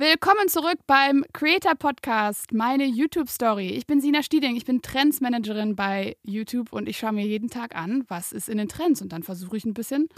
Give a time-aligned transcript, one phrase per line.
[0.00, 3.70] Willkommen zurück beim Creator Podcast, meine YouTube Story.
[3.70, 7.74] Ich bin Sina Stieding, ich bin Trendsmanagerin bei YouTube und ich schaue mir jeden Tag
[7.74, 10.08] an, was ist in den Trends und dann versuche ich ein bisschen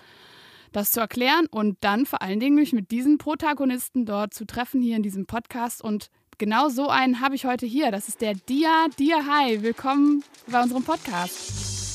[0.73, 4.83] das zu erklären und dann vor allen Dingen mich mit diesen Protagonisten dort zu treffen
[4.83, 7.91] hier in diesem Podcast und genau so einen habe ich heute hier.
[7.91, 9.63] Das ist der Dia Dia Hi.
[9.63, 11.90] Willkommen bei unserem Podcast.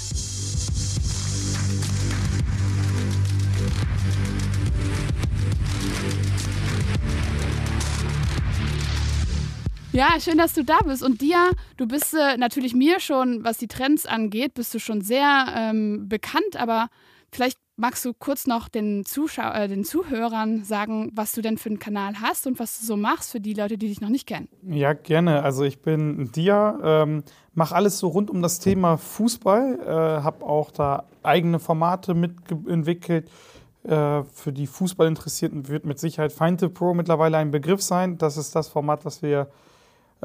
[9.95, 11.01] Ja, schön, dass du da bist.
[11.01, 14.99] Und Dia, du bist äh, natürlich mir schon, was die Trends angeht, bist du schon
[14.99, 16.89] sehr ähm, bekannt, aber
[17.31, 21.69] vielleicht magst du kurz noch den, Zuschau äh, den Zuhörern sagen, was du denn für
[21.69, 24.27] einen Kanal hast und was du so machst für die Leute, die dich noch nicht
[24.27, 24.49] kennen.
[24.63, 25.43] Ja, gerne.
[25.43, 27.23] Also ich bin Dia, ähm,
[27.53, 33.29] mache alles so rund um das Thema Fußball, äh, habe auch da eigene Formate mitentwickelt.
[33.83, 38.17] Äh, für die Fußballinteressierten wird mit Sicherheit Feinte Pro mittlerweile ein Begriff sein.
[38.17, 39.47] Das ist das Format, was wir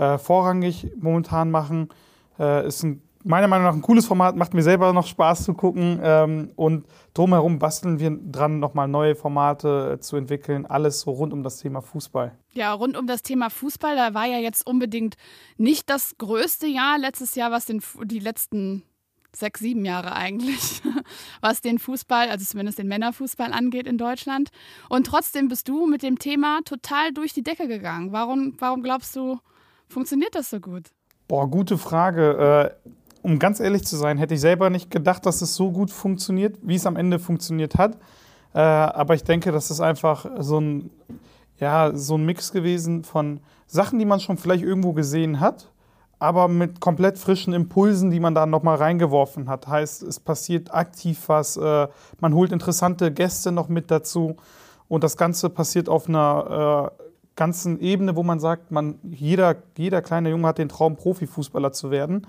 [0.00, 1.90] äh, vorrangig momentan machen.
[2.38, 5.52] Äh, ist ein, meiner Meinung nach ein cooles Format, macht mir selber noch Spaß zu
[5.52, 6.00] gucken.
[6.02, 10.64] Ähm, und drumherum basteln wir dran, nochmal neue Formate äh, zu entwickeln.
[10.64, 12.34] Alles so rund um das Thema Fußball.
[12.54, 15.16] Ja, rund um das Thema Fußball, da war ja jetzt unbedingt
[15.58, 18.82] nicht das größte Jahr letztes Jahr, was den, die letzten
[19.36, 20.80] sechs, sieben Jahre eigentlich,
[21.42, 24.48] was den Fußball, also zumindest den Männerfußball angeht in Deutschland.
[24.88, 28.12] Und trotzdem bist du mit dem Thema total durch die Decke gegangen.
[28.12, 29.38] Warum, warum glaubst du,
[29.90, 30.88] funktioniert das so gut?
[31.28, 32.74] Boah, gute Frage.
[32.84, 32.90] Äh,
[33.22, 36.56] um ganz ehrlich zu sein, hätte ich selber nicht gedacht, dass es so gut funktioniert,
[36.62, 37.98] wie es am Ende funktioniert hat.
[38.54, 40.90] Äh, aber ich denke, das ist einfach so ein,
[41.58, 45.70] ja, so ein Mix gewesen von Sachen, die man schon vielleicht irgendwo gesehen hat,
[46.18, 49.68] aber mit komplett frischen Impulsen, die man da nochmal reingeworfen hat.
[49.68, 51.88] Heißt, es passiert aktiv was, äh,
[52.20, 54.36] man holt interessante Gäste noch mit dazu
[54.88, 56.90] und das Ganze passiert auf einer
[57.40, 61.90] ganzen Ebene, wo man sagt, man, jeder, jeder kleine Junge hat den Traum, Profifußballer zu
[61.90, 62.26] werden.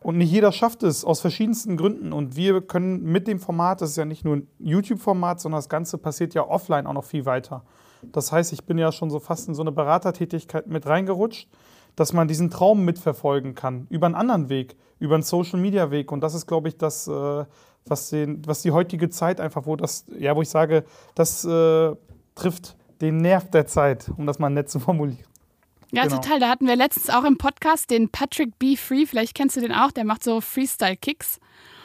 [0.00, 2.12] Und nicht jeder schafft es aus verschiedensten Gründen.
[2.12, 5.70] Und wir können mit dem Format, das ist ja nicht nur ein YouTube-Format, sondern das
[5.70, 7.64] Ganze passiert ja offline auch noch viel weiter.
[8.02, 11.48] Das heißt, ich bin ja schon so fast in so eine Beratertätigkeit mit reingerutscht,
[11.96, 16.12] dass man diesen Traum mitverfolgen kann, über einen anderen Weg, über einen Social-Media-Weg.
[16.12, 17.44] Und das ist, glaube ich, das, äh,
[17.86, 20.84] was, den, was die heutige Zeit einfach, wo das, ja, wo ich sage,
[21.14, 21.96] das äh,
[22.34, 25.26] trifft den Nerv der Zeit, um das mal nett zu formulieren.
[25.92, 26.16] Ja, genau.
[26.16, 26.40] total.
[26.40, 28.76] Da hatten wir letztens auch im Podcast den Patrick B.
[28.76, 31.38] Free, vielleicht kennst du den auch, der macht so Freestyle-Kicks.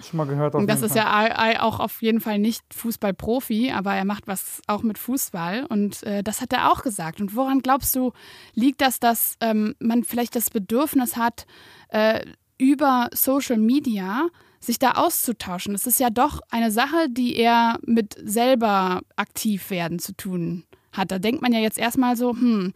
[0.07, 0.55] Schon mal gehört.
[0.55, 1.29] Auf Und das ist Fall.
[1.29, 5.65] ja auch auf jeden Fall nicht Fußballprofi, aber er macht was auch mit Fußball.
[5.65, 7.19] Und äh, das hat er auch gesagt.
[7.19, 8.13] Und woran glaubst du,
[8.53, 11.45] liegt das, dass ähm, man vielleicht das Bedürfnis hat,
[11.89, 12.23] äh,
[12.57, 14.27] über Social Media
[14.59, 15.73] sich da auszutauschen?
[15.73, 20.63] Das ist ja doch eine Sache, die eher mit selber aktiv werden zu tun
[20.97, 21.11] hat.
[21.11, 22.73] Da denkt man ja jetzt erstmal so, hm,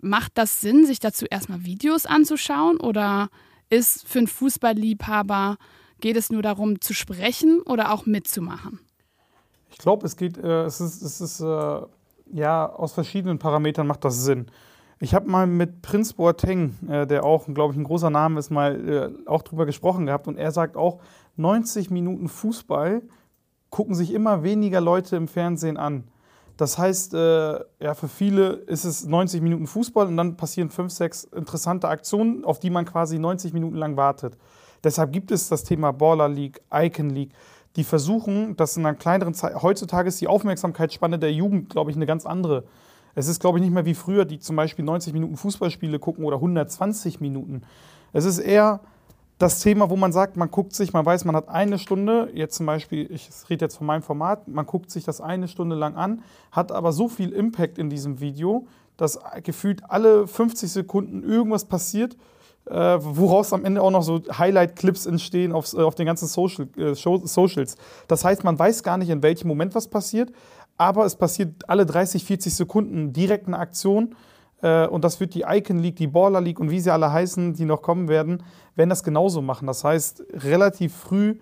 [0.00, 3.28] macht das Sinn, sich dazu erstmal Videos anzuschauen oder
[3.70, 5.56] ist für einen Fußballliebhaber,
[6.00, 8.80] geht es nur darum zu sprechen oder auch mitzumachen?
[9.70, 11.80] Ich glaube, es geht, äh, es ist, es ist äh,
[12.32, 14.46] ja, aus verschiedenen Parametern macht das Sinn.
[15.00, 18.50] Ich habe mal mit Prinz Boateng, äh, der auch, glaube ich, ein großer Name ist,
[18.50, 18.88] mal
[19.26, 21.00] äh, auch drüber gesprochen gehabt und er sagt auch,
[21.36, 23.02] 90 Minuten Fußball
[23.70, 26.04] gucken sich immer weniger Leute im Fernsehen an.
[26.58, 30.92] Das heißt, äh, ja, für viele ist es 90 Minuten Fußball und dann passieren fünf,
[30.92, 34.36] sechs interessante Aktionen, auf die man quasi 90 Minuten lang wartet.
[34.82, 37.30] Deshalb gibt es das Thema Baller League, Icon League.
[37.76, 41.96] Die versuchen, das in einer kleineren Zeit, heutzutage ist die Aufmerksamkeitsspanne der Jugend, glaube ich,
[41.96, 42.64] eine ganz andere.
[43.14, 46.24] Es ist, glaube ich, nicht mehr wie früher, die zum Beispiel 90 Minuten Fußballspiele gucken
[46.24, 47.62] oder 120 Minuten.
[48.12, 48.80] Es ist eher,
[49.38, 52.56] das Thema, wo man sagt, man guckt sich, man weiß, man hat eine Stunde, jetzt
[52.56, 55.94] zum Beispiel, ich rede jetzt von meinem Format, man guckt sich das eine Stunde lang
[55.94, 58.66] an, hat aber so viel Impact in diesem Video,
[58.96, 62.16] dass gefühlt alle 50 Sekunden irgendwas passiert,
[62.66, 66.68] äh, woraus am Ende auch noch so Highlight-Clips entstehen auf, äh, auf den ganzen Social,
[66.76, 67.76] äh, Socials.
[68.08, 70.32] Das heißt, man weiß gar nicht, in welchem Moment was passiert,
[70.76, 74.16] aber es passiert alle 30, 40 Sekunden direkt eine Aktion
[74.62, 77.54] äh, und das wird die Icon League, die Baller League und wie sie alle heißen,
[77.54, 78.42] die noch kommen werden,
[78.78, 79.66] werden das genauso machen.
[79.66, 81.38] Das heißt, relativ früh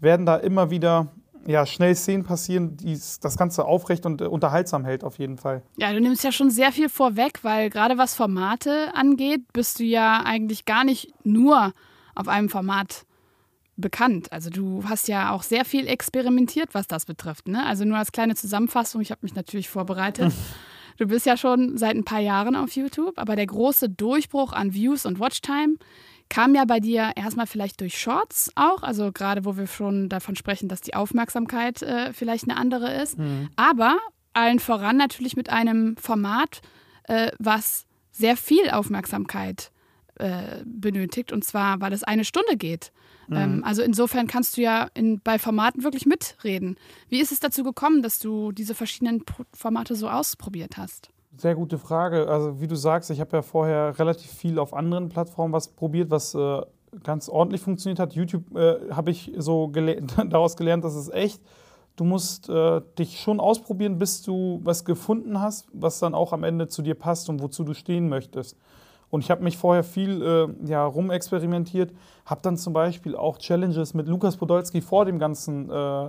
[0.00, 1.12] werden da immer wieder
[1.46, 5.62] ja, schnell Szenen passieren, die das Ganze aufrecht und äh, unterhaltsam hält, auf jeden Fall.
[5.78, 9.84] Ja, du nimmst ja schon sehr viel vorweg, weil gerade was Formate angeht, bist du
[9.84, 11.72] ja eigentlich gar nicht nur
[12.14, 13.06] auf einem Format
[13.76, 14.30] bekannt.
[14.32, 17.48] Also du hast ja auch sehr viel experimentiert, was das betrifft.
[17.48, 17.64] Ne?
[17.64, 20.32] Also nur als kleine Zusammenfassung, ich habe mich natürlich vorbereitet.
[20.98, 24.74] Du bist ja schon seit ein paar Jahren auf YouTube, aber der große Durchbruch an
[24.74, 25.76] Views und Watchtime
[26.30, 30.36] kam ja bei dir erstmal vielleicht durch Shorts auch, also gerade wo wir schon davon
[30.36, 33.50] sprechen, dass die Aufmerksamkeit äh, vielleicht eine andere ist, mhm.
[33.56, 33.98] aber
[34.32, 36.62] allen voran natürlich mit einem Format,
[37.04, 39.72] äh, was sehr viel Aufmerksamkeit
[40.14, 42.92] äh, benötigt, und zwar, weil es eine Stunde geht.
[43.28, 43.36] Mhm.
[43.36, 46.76] Ähm, also insofern kannst du ja in, bei Formaten wirklich mitreden.
[47.08, 51.10] Wie ist es dazu gekommen, dass du diese verschiedenen Formate so ausprobiert hast?
[51.36, 52.28] Sehr gute Frage.
[52.28, 56.10] Also wie du sagst, ich habe ja vorher relativ viel auf anderen Plattformen was probiert,
[56.10, 56.60] was äh,
[57.04, 58.14] ganz ordentlich funktioniert hat.
[58.14, 61.40] YouTube äh, habe ich so gele daraus gelernt, dass es echt.
[61.96, 66.44] Du musst äh, dich schon ausprobieren, bis du was gefunden hast, was dann auch am
[66.44, 68.56] Ende zu dir passt und wozu du stehen möchtest.
[69.10, 71.92] Und ich habe mich vorher viel äh, ja, rumexperimentiert,
[72.24, 76.08] habe dann zum Beispiel auch Challenges mit Lukas Podolski vor dem ganzen äh,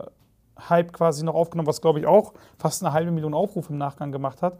[0.69, 4.11] Hype quasi noch aufgenommen, was glaube ich auch fast eine halbe Million Aufrufe im Nachgang
[4.11, 4.57] gemacht hat.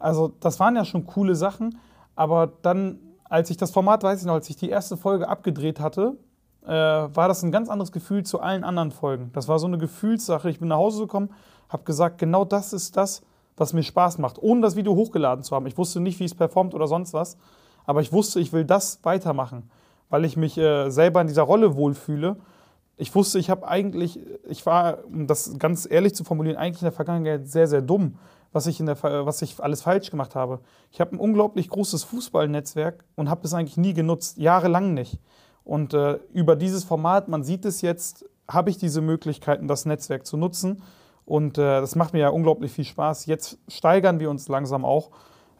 [0.00, 1.78] Also das waren ja schon coole Sachen,
[2.16, 5.78] aber dann, als ich das Format, weiß ich noch, als ich die erste Folge abgedreht
[5.78, 6.16] hatte,
[6.66, 9.30] äh, war das ein ganz anderes Gefühl zu allen anderen Folgen.
[9.34, 10.50] Das war so eine Gefühlssache.
[10.50, 11.30] Ich bin nach Hause gekommen,
[11.68, 13.22] habe gesagt, genau das ist das,
[13.56, 15.66] was mir Spaß macht, ohne das Video hochgeladen zu haben.
[15.66, 17.36] Ich wusste nicht, wie es performt oder sonst was,
[17.84, 19.70] aber ich wusste, ich will das weitermachen,
[20.08, 22.36] weil ich mich äh, selber in dieser Rolle wohlfühle.
[22.96, 24.18] Ich wusste, ich habe eigentlich,
[24.48, 28.16] ich war, um das ganz ehrlich zu formulieren, eigentlich in der Vergangenheit sehr, sehr dumm
[28.52, 30.60] was ich, in der, was ich alles falsch gemacht habe.
[30.90, 35.20] Ich habe ein unglaublich großes Fußballnetzwerk und habe es eigentlich nie genutzt, jahrelang nicht.
[35.64, 40.26] Und äh, über dieses Format, man sieht es jetzt, habe ich diese Möglichkeiten, das Netzwerk
[40.26, 40.82] zu nutzen.
[41.24, 43.26] Und äh, das macht mir ja unglaublich viel Spaß.
[43.26, 45.10] Jetzt steigern wir uns langsam auch.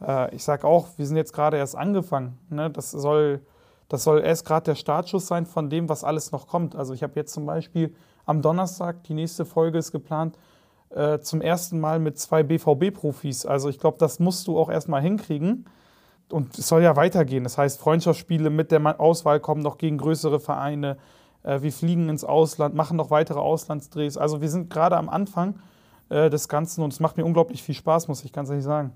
[0.05, 2.39] Äh, ich sage auch, wir sind jetzt gerade erst angefangen.
[2.49, 2.71] Ne?
[2.71, 3.41] Das, soll,
[3.89, 6.75] das soll erst gerade der Startschuss sein von dem, was alles noch kommt.
[6.75, 7.95] Also ich habe jetzt zum Beispiel
[8.27, 10.37] am Donnerstag, die nächste Folge ist geplant,
[10.91, 13.47] äh, zum ersten Mal mit zwei BVB-Profis.
[13.47, 15.67] Also ich glaube, das musst du auch erstmal hinkriegen.
[16.31, 17.45] Und es soll ja weitergehen.
[17.45, 20.97] Das heißt, Freundschaftsspiele mit der Auswahl kommen noch gegen größere Vereine.
[21.43, 24.17] Äh, wir fliegen ins Ausland, machen noch weitere Auslandsdrehs.
[24.17, 25.59] Also wir sind gerade am Anfang
[26.09, 28.93] äh, des Ganzen und es macht mir unglaublich viel Spaß, muss ich ganz ehrlich sagen.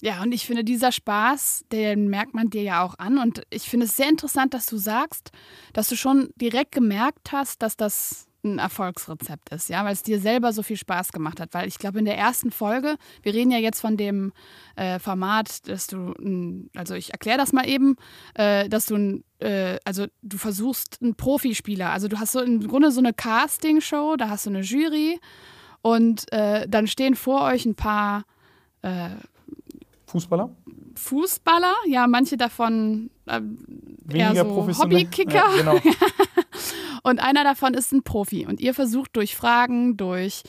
[0.00, 3.18] Ja, und ich finde, dieser Spaß, den merkt man dir ja auch an.
[3.18, 5.32] Und ich finde es sehr interessant, dass du sagst,
[5.72, 10.20] dass du schon direkt gemerkt hast, dass das ein Erfolgsrezept ist, ja, weil es dir
[10.20, 11.54] selber so viel Spaß gemacht hat.
[11.54, 14.32] Weil ich glaube, in der ersten Folge, wir reden ja jetzt von dem
[14.76, 16.14] äh, Format, dass du,
[16.76, 17.96] also ich erkläre das mal eben,
[18.34, 22.92] äh, dass du, äh, also du versuchst einen Profispieler, also du hast so im Grunde
[22.92, 25.18] so eine Casting-Show, da hast du eine Jury
[25.82, 28.24] und äh, dann stehen vor euch ein paar
[28.82, 29.10] äh,
[30.08, 30.50] Fußballer?
[30.94, 33.40] Fußballer, ja, manche davon äh,
[34.12, 35.34] eher so Hobbykicker.
[35.34, 35.78] Ja, genau.
[37.02, 38.46] Und einer davon ist ein Profi.
[38.46, 40.42] Und ihr versucht durch Fragen, durch,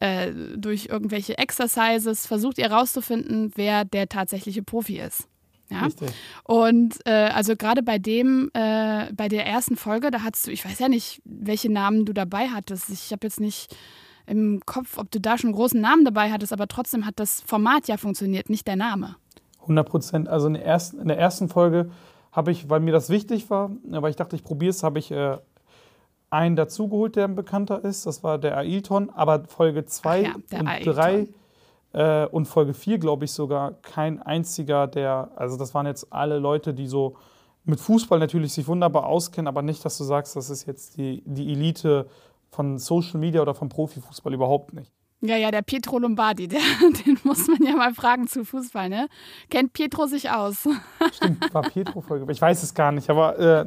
[0.00, 5.28] äh, durch irgendwelche Exercises, versucht ihr herauszufinden, wer der tatsächliche Profi ist.
[5.70, 5.84] Ja?
[5.84, 6.10] Richtig.
[6.44, 10.64] Und äh, also gerade bei dem, äh, bei der ersten Folge, da hattest du, ich
[10.64, 12.90] weiß ja nicht, welche Namen du dabei hattest.
[12.90, 13.74] Ich habe jetzt nicht
[14.26, 17.40] im Kopf, ob du da schon einen großen Namen dabei hattest, aber trotzdem hat das
[17.42, 19.16] Format ja funktioniert, nicht der Name.
[19.62, 20.28] 100 Prozent.
[20.28, 21.90] Also in der, ersten, in der ersten Folge
[22.32, 25.10] habe ich, weil mir das wichtig war, weil ich dachte, ich probiere es, habe ich
[25.10, 25.38] äh,
[26.30, 28.06] einen dazugeholt, der ein bekannter ist.
[28.06, 29.10] Das war der Ailton.
[29.10, 31.28] Aber Folge 2 ja, und 3
[31.92, 36.38] äh, und Folge 4, glaube ich sogar, kein einziger, der, also das waren jetzt alle
[36.38, 37.16] Leute, die so
[37.64, 41.22] mit Fußball natürlich sich wunderbar auskennen, aber nicht, dass du sagst, das ist jetzt die,
[41.26, 42.06] die Elite
[42.56, 44.90] von Social Media oder vom Profifußball überhaupt nicht.
[45.20, 46.60] Ja, ja, der Pietro Lombardi, der,
[47.06, 49.08] den muss man ja mal fragen zu Fußball, ne?
[49.50, 50.66] Kennt Pietro sich aus?
[51.12, 52.30] Stimmt, war Pietro Folge.
[52.32, 53.66] Ich weiß es gar nicht, aber äh,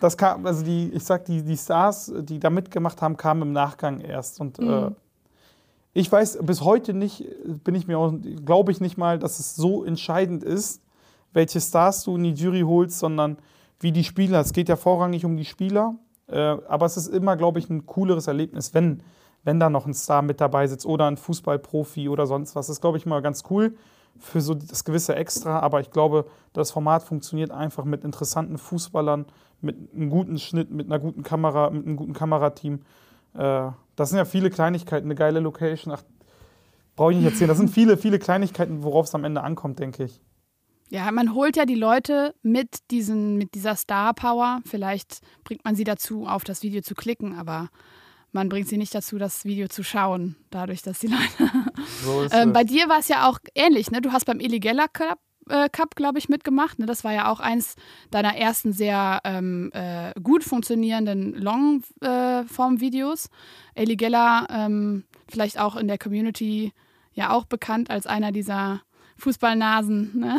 [0.00, 3.52] das kam, also die, ich sag, die, die Stars, die da mitgemacht haben, kamen im
[3.52, 4.40] Nachgang erst.
[4.40, 4.70] Und äh, mhm.
[4.70, 4.90] äh,
[5.92, 7.24] ich weiß bis heute nicht,
[7.64, 8.12] bin ich mir auch,
[8.44, 10.82] glaube ich nicht mal, dass es so entscheidend ist,
[11.32, 13.38] welche Stars du in die Jury holst, sondern
[13.80, 14.40] wie die Spieler.
[14.40, 15.94] Es geht ja vorrangig um die Spieler.
[16.30, 19.02] Äh, aber es ist immer, glaube ich, ein cooleres Erlebnis, wenn,
[19.44, 22.66] wenn da noch ein Star mit dabei sitzt oder ein Fußballprofi oder sonst was.
[22.66, 23.74] Das ist, glaube ich, mal ganz cool
[24.18, 25.60] für so das gewisse Extra.
[25.60, 29.26] Aber ich glaube, das Format funktioniert einfach mit interessanten Fußballern,
[29.60, 32.80] mit einem guten Schnitt, mit einer guten Kamera, mit einem guten Kamerateam.
[33.34, 35.92] Äh, das sind ja viele Kleinigkeiten, eine geile Location.
[35.94, 36.02] Ach,
[36.96, 37.48] brauche ich nicht erzählen.
[37.48, 40.20] Das sind viele, viele Kleinigkeiten, worauf es am Ende ankommt, denke ich.
[40.90, 44.60] Ja, man holt ja die Leute mit, diesen, mit dieser Star Power.
[44.64, 47.70] Vielleicht bringt man sie dazu, auf das Video zu klicken, aber
[48.32, 51.52] man bringt sie nicht dazu, das Video zu schauen, dadurch, dass die Leute.
[52.04, 54.00] So ähm, bei dir war es ja auch ähnlich, ne?
[54.00, 56.78] Du hast beim Illegella Cup äh, Cup, glaube ich, mitgemacht.
[56.78, 56.86] Ne?
[56.86, 57.74] Das war ja auch eins
[58.10, 63.26] deiner ersten sehr ähm, äh, gut funktionierenden Longform-Videos.
[63.74, 66.72] Äh, Eli Geller, ähm, vielleicht auch in der Community
[67.12, 68.82] ja auch bekannt als einer dieser
[69.20, 70.18] Fußballnasen.
[70.18, 70.38] Ne?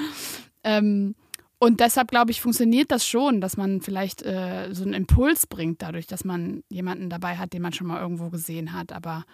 [0.64, 1.14] ähm,
[1.58, 5.82] und deshalb, glaube ich, funktioniert das schon, dass man vielleicht äh, so einen Impuls bringt,
[5.82, 8.92] dadurch, dass man jemanden dabei hat, den man schon mal irgendwo gesehen hat.
[8.92, 9.24] Aber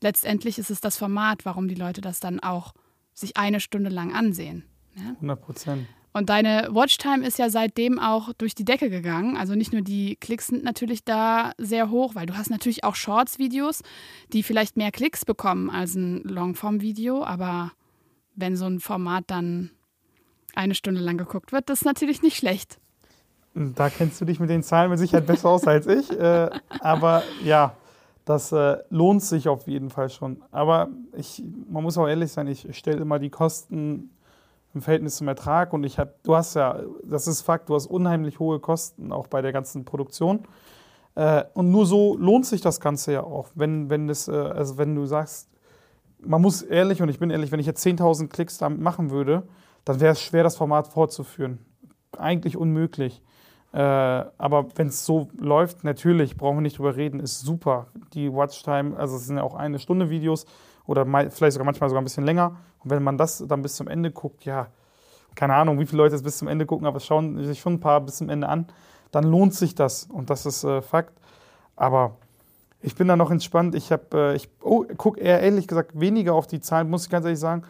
[0.00, 2.72] letztendlich ist es das Format, warum die Leute das dann auch
[3.14, 4.64] sich eine Stunde lang ansehen.
[4.96, 5.10] Ja?
[5.10, 5.86] 100 Prozent.
[6.12, 9.36] Und deine Watchtime ist ja seitdem auch durch die Decke gegangen.
[9.36, 12.94] Also nicht nur die Klicks sind natürlich da sehr hoch, weil du hast natürlich auch
[12.94, 13.82] Shorts-Videos,
[14.32, 17.22] die vielleicht mehr Klicks bekommen als ein Longform-Video.
[17.22, 17.72] Aber
[18.36, 19.70] wenn so ein Format dann
[20.54, 22.78] eine Stunde lang geguckt wird, das ist natürlich nicht schlecht.
[23.54, 26.10] Da kennst du dich mit den Zahlen mit Sicherheit besser aus als ich.
[26.10, 26.50] Äh,
[26.80, 27.74] aber ja,
[28.26, 30.42] das äh, lohnt sich auf jeden Fall schon.
[30.50, 34.10] Aber ich, man muss auch ehrlich sein, ich stelle immer die Kosten
[34.74, 37.86] im Verhältnis zum Ertrag und ich habe, du hast ja, das ist Fakt, du hast
[37.86, 40.40] unheimlich hohe Kosten auch bei der ganzen Produktion.
[41.14, 43.48] Äh, und nur so lohnt sich das Ganze ja auch.
[43.54, 45.48] Wenn, wenn, das, äh, also wenn du sagst,
[46.26, 49.44] man muss ehrlich, und ich bin ehrlich, wenn ich jetzt 10.000 Klicks damit machen würde,
[49.84, 51.58] dann wäre es schwer, das Format fortzuführen.
[52.18, 53.22] Eigentlich unmöglich.
[53.72, 57.88] Äh, aber wenn es so läuft, natürlich, brauchen wir nicht drüber reden, ist super.
[58.14, 60.46] Die Watchtime, also es sind ja auch eine Stunde Videos,
[60.86, 62.56] oder vielleicht sogar manchmal sogar ein bisschen länger.
[62.82, 64.68] Und wenn man das dann bis zum Ende guckt, ja,
[65.34, 67.74] keine Ahnung, wie viele Leute es bis zum Ende gucken, aber es schauen sich schon
[67.74, 68.66] ein paar bis zum Ende an,
[69.10, 70.04] dann lohnt sich das.
[70.04, 71.12] Und das ist äh, Fakt.
[71.76, 72.16] Aber
[72.86, 73.74] ich bin da noch entspannt.
[73.74, 77.10] Ich habe, äh, ich oh, gucke eher ehrlich gesagt weniger auf die Zahlen, muss ich
[77.10, 77.64] ganz ehrlich sagen.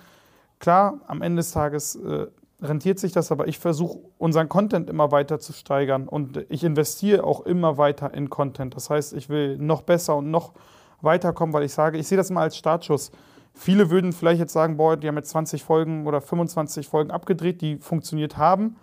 [0.58, 2.26] Klar, am Ende des Tages äh,
[2.60, 7.24] rentiert sich das, aber ich versuche unseren Content immer weiter zu steigern und ich investiere
[7.24, 8.76] auch immer weiter in Content.
[8.76, 10.52] Das heißt, ich will noch besser und noch
[11.00, 13.10] weiterkommen, weil ich sage, ich sehe das immer als Startschuss.
[13.54, 17.62] Viele würden vielleicht jetzt sagen, boah, die haben jetzt 20 Folgen oder 25 Folgen abgedreht,
[17.62, 18.76] die funktioniert haben.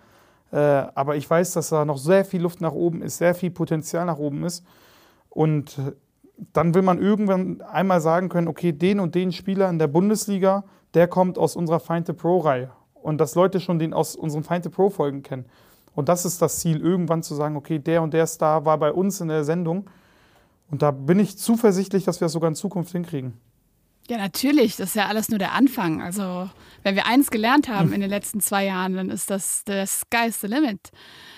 [0.50, 3.52] Äh, aber ich weiß, dass da noch sehr viel Luft nach oben ist, sehr viel
[3.52, 4.64] Potenzial nach oben ist.
[5.30, 5.78] Und
[6.52, 10.64] dann will man irgendwann einmal sagen können, okay, den und den Spieler in der Bundesliga,
[10.94, 12.70] der kommt aus unserer Feinte Pro-Reihe.
[12.94, 15.44] Und dass Leute schon den aus unseren Feinte Pro-Folgen kennen.
[15.94, 18.92] Und das ist das Ziel, irgendwann zu sagen, okay, der und der Star war bei
[18.92, 19.88] uns in der Sendung
[20.70, 23.34] und da bin ich zuversichtlich, dass wir das sogar in Zukunft hinkriegen.
[24.08, 24.76] Ja, natürlich.
[24.76, 26.02] Das ist ja alles nur der Anfang.
[26.02, 26.50] Also,
[26.82, 30.40] wenn wir eins gelernt haben in den letzten zwei Jahren, dann ist das der sky's
[30.40, 30.90] the limit.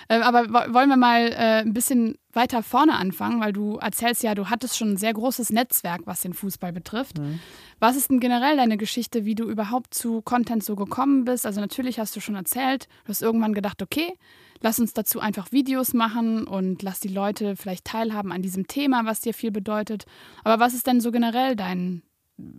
[0.08, 4.34] Äh, aber wollen wir mal äh, ein bisschen weiter vorne anfangen, weil du erzählst ja,
[4.34, 7.18] du hattest schon ein sehr großes Netzwerk, was den Fußball betrifft.
[7.18, 7.38] Mhm.
[7.78, 11.46] Was ist denn generell deine Geschichte, wie du überhaupt zu Content so gekommen bist?
[11.46, 14.12] Also, natürlich hast du schon erzählt, du hast irgendwann gedacht, okay,
[14.60, 19.04] lass uns dazu einfach Videos machen und lass die Leute vielleicht teilhaben an diesem Thema,
[19.04, 20.04] was dir viel bedeutet.
[20.42, 22.02] Aber was ist denn so generell dein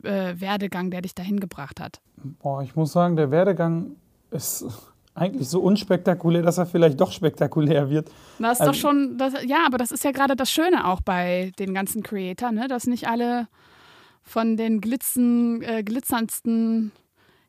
[0.04, 2.02] äh, Werdegang, der dich dahin gebracht hat?
[2.40, 3.96] Boah, ich muss sagen, der Werdegang
[4.32, 4.66] ist
[5.18, 8.10] eigentlich so unspektakulär, dass er vielleicht doch spektakulär wird.
[8.40, 11.02] Das ist also, doch schon, das, ja, aber das ist ja gerade das Schöne auch
[11.02, 12.68] bei den ganzen Creatoren, ne?
[12.68, 13.48] dass nicht alle
[14.22, 16.92] von den glitzen, äh, glitzerndsten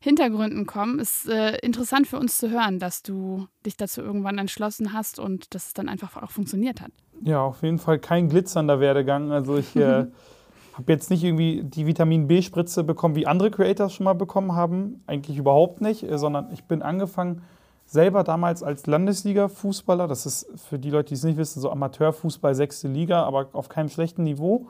[0.00, 0.98] Hintergründen kommen.
[0.98, 5.54] Ist äh, interessant für uns zu hören, dass du dich dazu irgendwann entschlossen hast und
[5.54, 6.92] dass es dann einfach auch funktioniert hat.
[7.22, 9.32] Ja, auf jeden Fall kein glitzernder Werdegang.
[9.32, 10.06] Also ich äh,
[10.78, 15.02] habe jetzt nicht irgendwie die Vitamin B-Spritze bekommen, wie andere Creators schon mal bekommen haben.
[15.06, 17.42] Eigentlich überhaupt nicht, äh, sondern ich bin angefangen
[17.84, 20.06] selber damals als Landesliga-Fußballer.
[20.06, 23.68] Das ist für die Leute, die es nicht wissen, so Amateurfußball, sechste Liga, aber auf
[23.68, 24.68] keinem schlechten Niveau.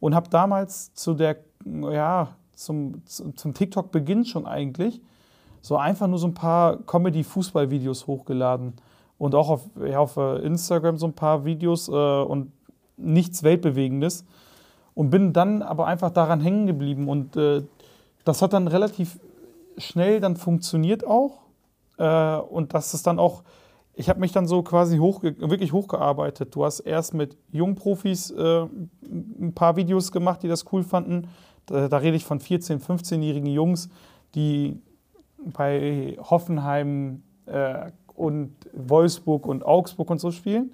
[0.00, 5.00] Und habe damals zu der, ja, zum, zum TikTok-Beginn schon eigentlich
[5.60, 8.74] so einfach nur so ein paar Comedy-Fußball-Videos hochgeladen
[9.18, 12.52] und auch auf, ja, auf äh, Instagram so ein paar Videos äh, und
[12.96, 14.24] nichts Weltbewegendes
[14.94, 17.62] und bin dann aber einfach daran hängen geblieben und äh,
[18.24, 19.18] das hat dann relativ
[19.78, 21.40] schnell dann funktioniert auch
[21.98, 23.42] äh, und das ist dann auch
[23.94, 26.54] ich habe mich dann so quasi hoch, wirklich hochgearbeitet.
[26.54, 28.62] Du hast erst mit Jungprofis äh,
[29.02, 31.28] ein paar Videos gemacht, die das cool fanden.
[31.66, 33.90] Da, da rede ich von 14-, 15-jährigen Jungs,
[34.34, 34.80] die
[35.44, 40.72] bei Hoffenheim äh, und Wolfsburg und Augsburg und so spielen.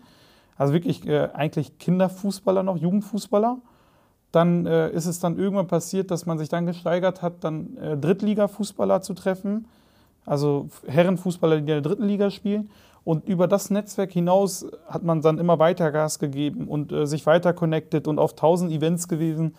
[0.57, 3.59] Also wirklich äh, eigentlich Kinderfußballer noch, Jugendfußballer.
[4.32, 7.97] Dann äh, ist es dann irgendwann passiert, dass man sich dann gesteigert hat, dann äh,
[7.97, 9.66] Drittliga-Fußballer zu treffen.
[10.26, 12.70] Also Herrenfußballer, die in der dritten Liga spielen.
[13.04, 17.25] Und über das Netzwerk hinaus hat man dann immer weiter Gas gegeben und äh, sich
[17.25, 19.54] weiter connected und auf tausend Events gewesen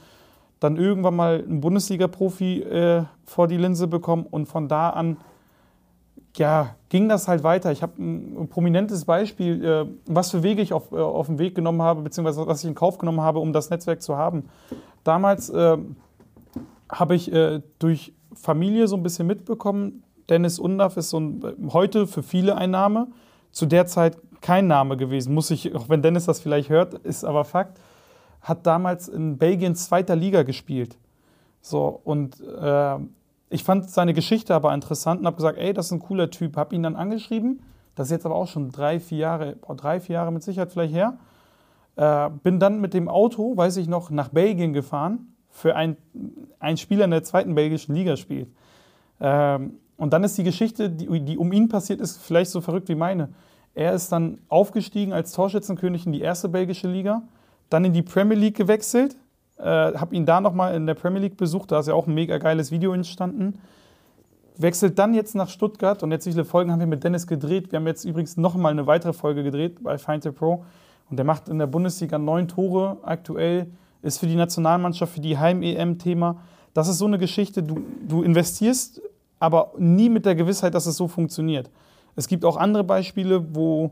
[0.60, 5.18] dann irgendwann mal einen Bundesliga-Profi äh, vor die Linse bekommen und von da an
[6.40, 7.72] ja, ging das halt weiter.
[7.72, 11.54] Ich habe ein prominentes Beispiel, äh, was für Wege ich auf, äh, auf den Weg
[11.54, 14.50] genommen habe, beziehungsweise was ich in Kauf genommen habe, um das Netzwerk zu haben.
[15.04, 15.78] Damals äh,
[16.92, 22.08] habe ich äh, durch Familie so ein bisschen mitbekommen, Dennis Undaff ist so ein, heute
[22.08, 23.08] für viele ein Name,
[23.52, 27.24] zu der Zeit kein Name gewesen, muss ich, auch wenn Dennis das vielleicht hört, ist
[27.24, 27.80] aber Fakt
[28.42, 30.98] hat damals in Belgien zweiter Liga gespielt.
[31.62, 32.98] So, und äh,
[33.50, 36.56] ich fand seine Geschichte aber interessant und habe gesagt, ey, das ist ein cooler Typ.
[36.56, 37.62] Habe ihn dann angeschrieben.
[37.96, 40.94] Das ist jetzt aber auch schon drei, vier Jahre, drei, vier Jahre mit Sicherheit vielleicht
[40.94, 41.18] her.
[41.96, 45.98] Äh, bin dann mit dem Auto, weiß ich noch, nach Belgien gefahren für ein,
[46.60, 48.50] ein Spieler in der zweiten belgischen Liga spielt.
[49.20, 52.88] Ähm, und dann ist die Geschichte, die, die um ihn passiert ist, vielleicht so verrückt
[52.88, 53.30] wie meine.
[53.74, 57.24] Er ist dann aufgestiegen als Torschützenkönig in die erste belgische Liga,
[57.70, 59.18] dann in die Premier League gewechselt,
[59.60, 62.14] äh, habe ihn da nochmal in der Premier League besucht, da ist ja auch ein
[62.14, 63.60] mega geiles Video entstanden.
[64.58, 67.72] Wechselt dann jetzt nach Stuttgart und jetzt wie viele Folgen haben wir mit Dennis gedreht.
[67.72, 70.66] Wir haben jetzt übrigens nochmal eine weitere Folge gedreht bei Find the Pro
[71.10, 73.68] und der macht in der Bundesliga neun Tore aktuell,
[74.02, 76.38] ist für die Nationalmannschaft, für die Heim-EM Thema.
[76.74, 79.02] Das ist so eine Geschichte, du, du investierst,
[79.40, 81.70] aber nie mit der Gewissheit, dass es so funktioniert.
[82.16, 83.92] Es gibt auch andere Beispiele, wo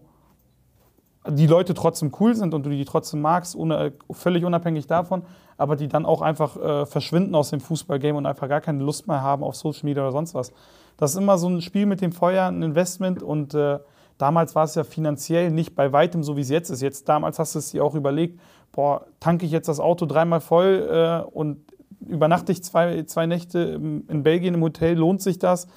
[1.30, 5.24] die Leute trotzdem cool sind und du die trotzdem magst, ohne, völlig unabhängig davon,
[5.58, 9.08] aber die dann auch einfach äh, verschwinden aus dem Fußballgame und einfach gar keine Lust
[9.08, 10.52] mehr haben auf Social Media oder sonst was.
[10.98, 13.80] Das ist immer so ein Spiel mit dem Feuer, ein Investment und äh,
[14.18, 16.82] damals war es ja finanziell nicht bei weitem so, wie es jetzt ist.
[16.82, 18.40] Jetzt damals hast du es dir auch überlegt,
[18.72, 21.60] boah, tanke ich jetzt das Auto dreimal voll äh, und
[22.06, 23.60] übernachte ich zwei, zwei Nächte
[24.08, 25.68] in Belgien im Hotel, lohnt sich das?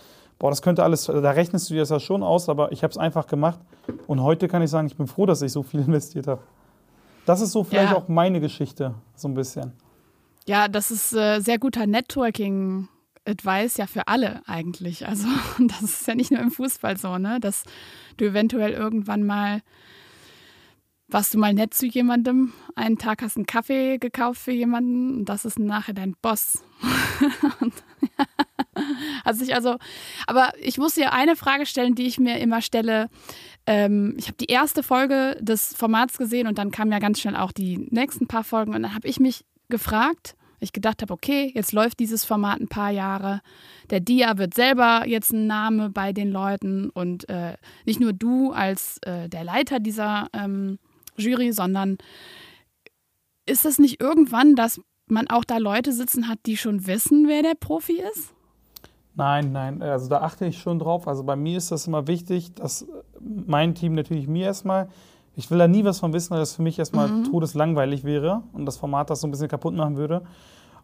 [0.40, 2.90] Boah, das könnte alles, da rechnest du dir das ja schon aus, aber ich habe
[2.90, 3.60] es einfach gemacht.
[4.08, 6.42] Und heute kann ich sagen, ich bin froh, dass ich so viel investiert habe.
[7.26, 7.96] Das ist so vielleicht ja.
[7.96, 9.72] auch meine Geschichte, so ein bisschen.
[10.48, 12.88] Ja, das ist äh, sehr guter Networking.
[13.26, 15.06] Advice ja für alle eigentlich.
[15.06, 15.28] Also
[15.58, 17.38] das ist ja nicht nur im Fußball so, ne?
[17.38, 17.64] Dass
[18.16, 19.60] du eventuell irgendwann mal
[21.10, 25.18] warst du mal nett zu jemandem, einen Tag hast du einen Kaffee gekauft für jemanden
[25.18, 26.62] und das ist nachher dein Boss.
[27.60, 27.74] und,
[28.18, 28.24] ja,
[29.24, 29.76] also ich also,
[30.26, 33.08] aber ich muss dir eine Frage stellen, die ich mir immer stelle.
[33.66, 37.36] Ähm, ich habe die erste Folge des Formats gesehen und dann kamen ja ganz schnell
[37.36, 41.50] auch die nächsten paar Folgen und dann habe ich mich gefragt, ich gedacht habe, okay,
[41.54, 43.40] jetzt läuft dieses Format ein paar Jahre.
[43.88, 47.54] Der Dia wird selber jetzt ein Name bei den Leuten und äh,
[47.86, 50.78] nicht nur du als äh, der Leiter dieser ähm,
[51.20, 51.98] Jury, sondern
[53.46, 57.42] ist es nicht irgendwann, dass man auch da Leute sitzen hat, die schon wissen, wer
[57.42, 58.32] der Profi ist?
[59.16, 61.08] Nein, nein, also da achte ich schon drauf.
[61.08, 62.86] Also bei mir ist das immer wichtig, dass
[63.20, 64.88] mein Team natürlich mir erstmal,
[65.34, 67.24] ich will da nie was von wissen, weil das für mich erstmal mhm.
[67.24, 70.22] todeslangweilig wäre und das Format das so ein bisschen kaputt machen würde.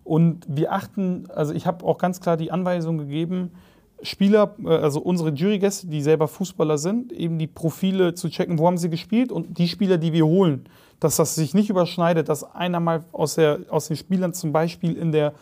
[0.02, 3.52] Und wir achten, also ich habe auch ganz klar die Anweisung gegeben,
[4.02, 8.66] Spieler, äh, also unsere Jurygäste, die selber Fußballer sind, eben die Profile zu checken, wo
[8.66, 10.66] haben sie gespielt und die Spieler, die wir holen,
[11.00, 14.96] dass das sich nicht überschneidet, dass einer mal aus, der, aus den Spielern zum Beispiel
[14.96, 15.34] in der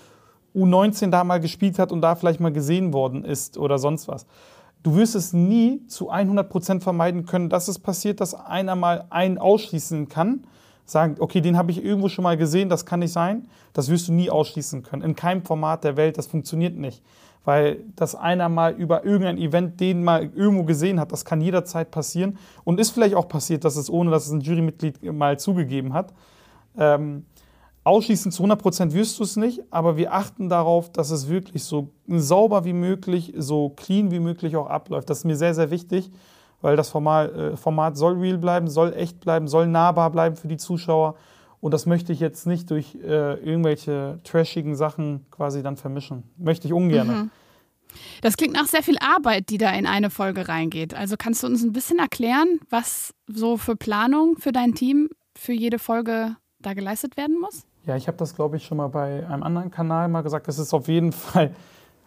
[0.54, 4.26] U19 da mal gespielt hat und da vielleicht mal gesehen worden ist oder sonst was.
[4.82, 9.06] Du wirst es nie zu 100 Prozent vermeiden können, dass es passiert, dass einer mal
[9.10, 10.46] einen ausschließen kann.
[10.84, 13.48] Sagen, okay, den habe ich irgendwo schon mal gesehen, das kann nicht sein.
[13.72, 15.02] Das wirst du nie ausschließen können.
[15.02, 17.02] In keinem Format der Welt, das funktioniert nicht.
[17.44, 21.90] Weil dass einer mal über irgendein Event den mal irgendwo gesehen hat, das kann jederzeit
[21.90, 22.38] passieren.
[22.64, 26.14] Und ist vielleicht auch passiert, dass es ohne, dass es ein Jurymitglied mal zugegeben hat.
[26.78, 27.26] Ähm,
[27.85, 31.90] Ausschließen zu 100% wirst du es nicht, aber wir achten darauf, dass es wirklich so
[32.09, 35.11] sauber wie möglich, so clean wie möglich auch abläuft.
[35.11, 36.11] Das ist mir sehr, sehr wichtig,
[36.62, 40.48] weil das Format, äh, Format soll real bleiben, soll echt bleiben, soll nahbar bleiben für
[40.48, 41.16] die Zuschauer.
[41.64, 46.24] Und das möchte ich jetzt nicht durch äh, irgendwelche trashigen Sachen quasi dann vermischen.
[46.37, 47.07] Möchte ich ungern.
[47.07, 47.31] Mhm.
[48.20, 50.92] Das klingt nach sehr viel Arbeit, die da in eine Folge reingeht.
[50.92, 55.55] Also kannst du uns ein bisschen erklären, was so für Planung für dein Team für
[55.55, 57.64] jede Folge da geleistet werden muss?
[57.87, 60.46] Ja, ich habe das, glaube ich, schon mal bei einem anderen Kanal mal gesagt.
[60.48, 61.55] Das ist auf jeden Fall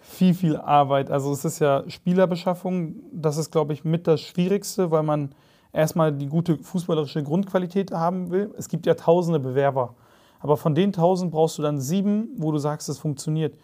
[0.01, 1.09] viel, viel Arbeit.
[1.09, 2.97] Also es ist ja Spielerbeschaffung.
[3.11, 5.33] Das ist, glaube ich, mit das Schwierigste, weil man
[5.77, 8.53] erstmal die gute fußballerische Grundqualität haben will.
[8.57, 9.93] Es gibt ja tausende Bewerber.
[10.39, 13.57] Aber von den tausend brauchst du dann sieben, wo du sagst, es funktioniert.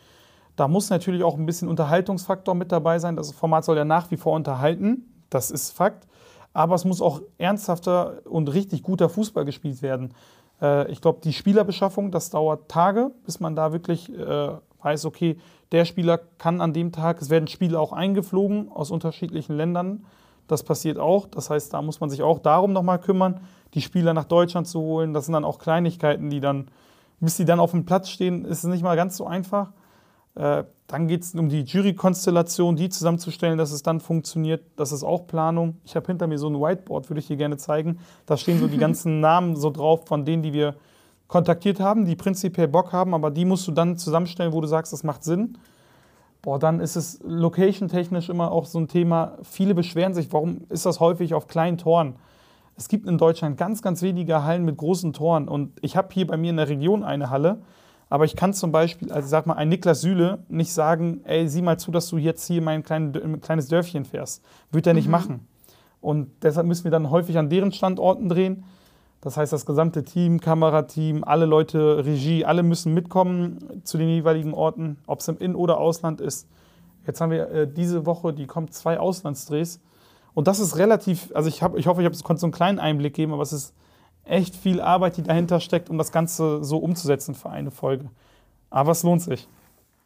[0.56, 3.15] Da muss natürlich auch ein bisschen Unterhaltungsfaktor mit dabei sein.
[3.15, 5.12] Das Format soll ja nach wie vor unterhalten.
[5.30, 6.08] Das ist Fakt.
[6.54, 10.13] Aber es muss auch ernsthafter und richtig guter Fußball gespielt werden.
[10.62, 14.49] Äh, ich glaube, die Spielerbeschaffung, das dauert Tage, bis man da wirklich äh,
[14.84, 15.38] weiß, okay,
[15.71, 20.06] der Spieler kann an dem Tag, es werden Spiele auch eingeflogen aus unterschiedlichen Ländern.
[20.47, 21.27] Das passiert auch.
[21.27, 23.41] Das heißt, da muss man sich auch darum nochmal kümmern,
[23.73, 25.13] die Spieler nach Deutschland zu holen.
[25.13, 26.67] Das sind dann auch Kleinigkeiten, die dann,
[27.19, 29.71] bis die dann auf dem Platz stehen, ist es nicht mal ganz so einfach.
[30.36, 34.63] Äh, dann geht es um die Jury-Konstellation, die zusammenzustellen, dass es dann funktioniert.
[34.75, 35.77] Das ist auch Planung.
[35.86, 37.99] Ich habe hinter mir so ein Whiteboard, würde ich dir gerne zeigen.
[38.25, 40.75] Da stehen so die ganzen Namen so drauf von denen, die wir
[41.27, 44.93] kontaktiert haben, die prinzipiell Bock haben, aber die musst du dann zusammenstellen, wo du sagst,
[44.93, 45.58] das macht Sinn.
[46.43, 49.38] Boah, dann ist es location-technisch immer auch so ein Thema.
[49.43, 52.17] Viele beschweren sich, warum ist das häufig auf kleinen Toren?
[52.75, 55.47] Es gibt in Deutschland ganz, ganz wenige Hallen mit großen Toren.
[55.47, 57.62] Und ich habe hier bei mir in der Region eine Halle.
[58.10, 61.62] Aber ich kann zum Beispiel, also sag mal, ein Niklas Süle nicht sagen, ey, sieh
[61.62, 64.43] mal zu, dass du jetzt hier mein klein, kleines Dörfchen fährst.
[64.69, 65.12] Wird er nicht mhm.
[65.12, 65.47] machen.
[66.01, 68.65] Und deshalb müssen wir dann häufig an deren Standorten drehen.
[69.23, 74.53] Das heißt, das gesamte Team, Kamerateam, alle Leute, Regie, alle müssen mitkommen zu den jeweiligen
[74.53, 76.45] Orten, ob es im In- oder Ausland ist.
[77.07, 79.79] Jetzt haben wir äh, diese Woche, die kommt zwei Auslandsdrehs.
[80.33, 83.13] Und das ist relativ, also ich, hab, ich hoffe, ich konnte so einen kleinen Einblick
[83.13, 83.73] geben, aber es ist
[84.25, 88.09] echt viel Arbeit, die dahinter steckt, um das Ganze so umzusetzen für eine Folge.
[88.69, 89.47] Aber es lohnt sich.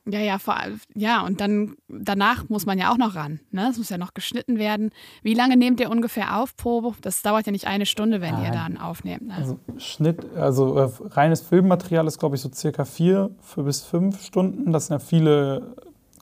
[0.10, 0.56] Ja, ja, vor,
[0.96, 3.42] ja, und dann danach muss man ja auch noch ran.
[3.52, 3.68] Ne?
[3.70, 4.92] Es muss ja noch geschnitten werden.
[5.22, 6.94] Wie lange nehmt ihr ungefähr auf pro?
[7.02, 8.46] Das dauert ja nicht eine Stunde, wenn Nein.
[8.46, 9.28] ihr dann aufnehmt.
[9.28, 9.34] Ne?
[9.36, 14.22] Also Schnitt, also äh, reines Filmmaterial ist, glaube ich, so circa vier, vier bis fünf
[14.24, 14.72] Stunden.
[14.72, 15.76] Das sind ja viele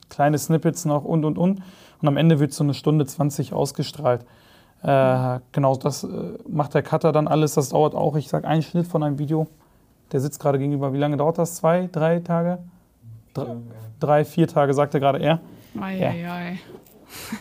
[0.08, 1.62] kleine Snippets noch und und und.
[2.00, 4.26] Und am Ende wird so eine Stunde 20 ausgestrahlt.
[4.82, 6.08] Äh, genau, das äh,
[6.48, 7.54] macht der Cutter dann alles.
[7.54, 9.46] Das dauert auch, ich sage, ein Schnitt von einem Video.
[10.12, 10.92] Der sitzt gerade gegenüber.
[10.92, 11.56] Wie lange dauert das?
[11.56, 12.58] Zwei, drei Tage?
[13.44, 13.56] Drei,
[14.00, 15.40] drei vier Tage, sagte gerade er.
[15.80, 16.10] Ei, ja.
[16.10, 16.60] ei, ei.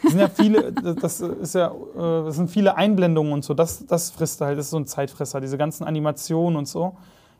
[0.04, 3.54] Das sind ja viele, das ist ja, äh, das sind viele Einblendungen und so.
[3.54, 6.98] Das, das frisst halt, das ist so ein Zeitfresser, diese ganzen Animationen und so.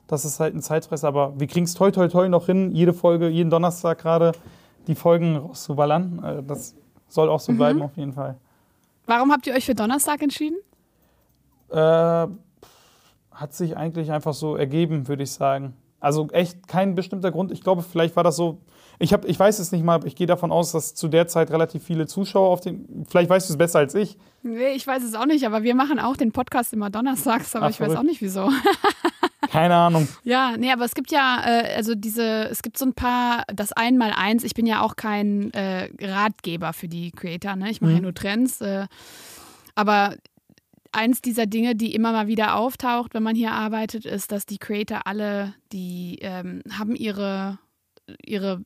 [0.08, 2.94] Das ist halt ein Zeitfresser, aber wir kriegen es toi toi toi noch hin, jede
[2.94, 4.34] Folge, jeden Donnerstag gerade
[4.88, 6.24] die Folgen rauszuballern.
[6.24, 6.76] Äh, das
[7.08, 7.58] soll auch so mhm.
[7.58, 8.38] bleiben auf jeden Fall.
[9.06, 10.58] Warum habt ihr euch für Donnerstag entschieden?
[11.70, 15.74] Äh, hat sich eigentlich einfach so ergeben, würde ich sagen.
[15.99, 17.51] Also echt kein bestimmter Grund.
[17.51, 18.62] Ich glaube, vielleicht war das so.
[18.97, 21.51] Ich, hab, ich weiß es nicht mal, ich gehe davon aus, dass zu der Zeit
[21.51, 23.05] relativ viele Zuschauer auf dem.
[23.10, 24.17] Vielleicht weißt du es besser als ich.
[24.43, 27.65] Nee, ich weiß es auch nicht, aber wir machen auch den Podcast immer donnerstags, aber
[27.65, 27.93] Ach, ich verrückt.
[27.93, 28.49] weiß auch nicht wieso.
[29.49, 30.08] Keine Ahnung.
[30.23, 33.71] Ja, nee, aber es gibt ja, äh, also diese, es gibt so ein paar, das
[33.71, 34.43] Einmal-Eins.
[34.43, 37.69] Ich bin ja auch kein äh, Ratgeber für die Creator, ne?
[37.69, 37.97] Ich mache mhm.
[37.97, 38.62] ja nur Trends.
[38.62, 38.88] Äh,
[39.75, 40.15] aber
[40.95, 44.58] eins dieser Dinge, die immer mal wieder auftaucht, wenn man hier arbeitet, ist, dass die
[44.58, 47.60] Creator alle, die ähm, haben ihre,
[48.23, 48.63] ihre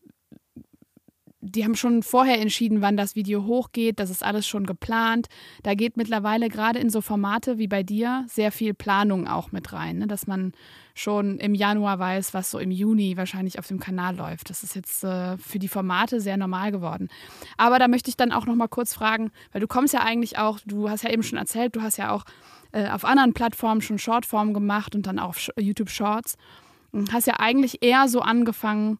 [1.41, 3.99] die haben schon vorher entschieden, wann das Video hochgeht.
[3.99, 5.27] Das ist alles schon geplant.
[5.63, 9.71] Da geht mittlerweile gerade in so Formate wie bei dir sehr viel Planung auch mit
[9.71, 10.07] rein, ne?
[10.07, 10.51] dass man
[10.93, 14.49] schon im Januar weiß, was so im Juni wahrscheinlich auf dem Kanal läuft.
[14.49, 17.07] Das ist jetzt äh, für die Formate sehr normal geworden.
[17.55, 20.37] Aber da möchte ich dann auch noch mal kurz fragen, weil du kommst ja eigentlich
[20.37, 22.25] auch, du hast ja eben schon erzählt, du hast ja auch
[22.73, 26.35] äh, auf anderen Plattformen schon Shortform gemacht und dann auch YouTube Shorts.
[26.91, 28.97] Und hast ja eigentlich eher so angefangen,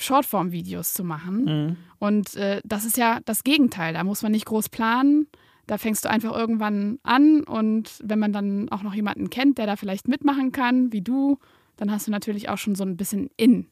[0.00, 1.44] Shortform-Videos zu machen.
[1.44, 1.76] Mhm.
[1.98, 3.94] Und äh, das ist ja das Gegenteil.
[3.94, 5.26] Da muss man nicht groß planen.
[5.66, 9.66] Da fängst du einfach irgendwann an und wenn man dann auch noch jemanden kennt, der
[9.66, 11.38] da vielleicht mitmachen kann, wie du,
[11.76, 13.68] dann hast du natürlich auch schon so ein bisschen in.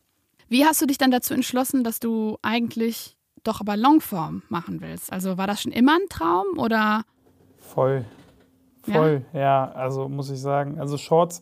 [0.49, 5.13] Wie hast du dich dann dazu entschlossen, dass du eigentlich doch aber Longform machen willst?
[5.13, 7.03] Also war das schon immer ein Traum oder?
[7.59, 8.05] Voll.
[8.83, 10.79] Voll, ja, ja also muss ich sagen.
[10.79, 11.41] Also Shorts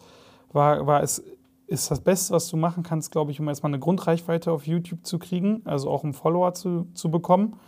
[0.53, 1.23] war, war es
[1.67, 5.05] ist das Beste, was du machen kannst, glaube ich, um erstmal eine Grundreichweite auf YouTube
[5.05, 7.59] zu kriegen, also auch um Follower zu, zu bekommen,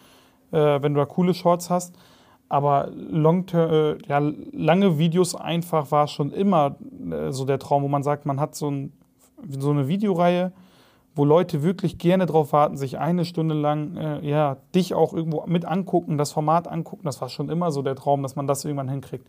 [0.52, 1.96] äh, wenn du da coole Shorts hast.
[2.48, 4.18] Aber äh, ja,
[4.52, 6.76] lange Videos einfach war schon immer
[7.10, 8.92] äh, so der Traum, wo man sagt, man hat so, ein,
[9.58, 10.52] so eine Videoreihe,
[11.14, 15.44] wo Leute wirklich gerne drauf warten, sich eine Stunde lang äh, ja, dich auch irgendwo
[15.46, 17.04] mit angucken, das Format angucken.
[17.04, 19.28] Das war schon immer so der Traum, dass man das irgendwann hinkriegt.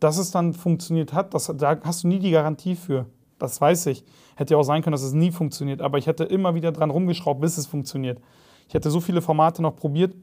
[0.00, 3.06] Dass es dann funktioniert hat, das, da hast du nie die Garantie für.
[3.40, 4.04] Das weiß ich.
[4.36, 6.90] Hätte ja auch sein können, dass es nie funktioniert, aber ich hätte immer wieder dran
[6.90, 8.20] rumgeschraubt, bis es funktioniert.
[8.68, 10.14] Ich hätte so viele Formate noch probiert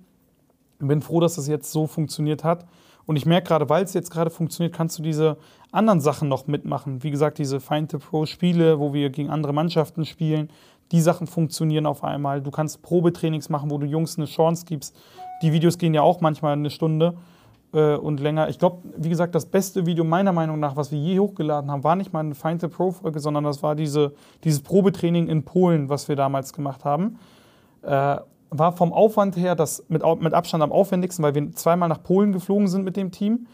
[0.79, 2.65] bin froh, dass es jetzt so funktioniert hat.
[3.05, 5.37] Und ich merke gerade, weil es jetzt gerade funktioniert, kannst du diese
[5.71, 7.03] anderen Sachen noch mitmachen.
[7.03, 10.49] Wie gesagt, diese Find the Pro Spiele, wo wir gegen andere Mannschaften spielen,
[10.91, 12.41] die Sachen funktionieren auf einmal.
[12.41, 14.95] Du kannst Probetrainings machen, wo du Jungs eine Chance gibst.
[15.41, 17.17] Die Videos gehen ja auch manchmal eine Stunde
[17.73, 18.49] äh, und länger.
[18.49, 21.83] Ich glaube, wie gesagt, das beste Video meiner Meinung nach, was wir je hochgeladen haben,
[21.83, 25.43] war nicht mal eine Find the Pro Folge, sondern das war diese, dieses Probetraining in
[25.43, 27.19] Polen, was wir damals gemacht haben.
[27.81, 28.17] Äh,
[28.49, 32.31] war vom Aufwand her das mit, mit Abstand am aufwendigsten, weil wir zweimal nach Polen
[32.31, 33.47] geflogen sind mit dem Team.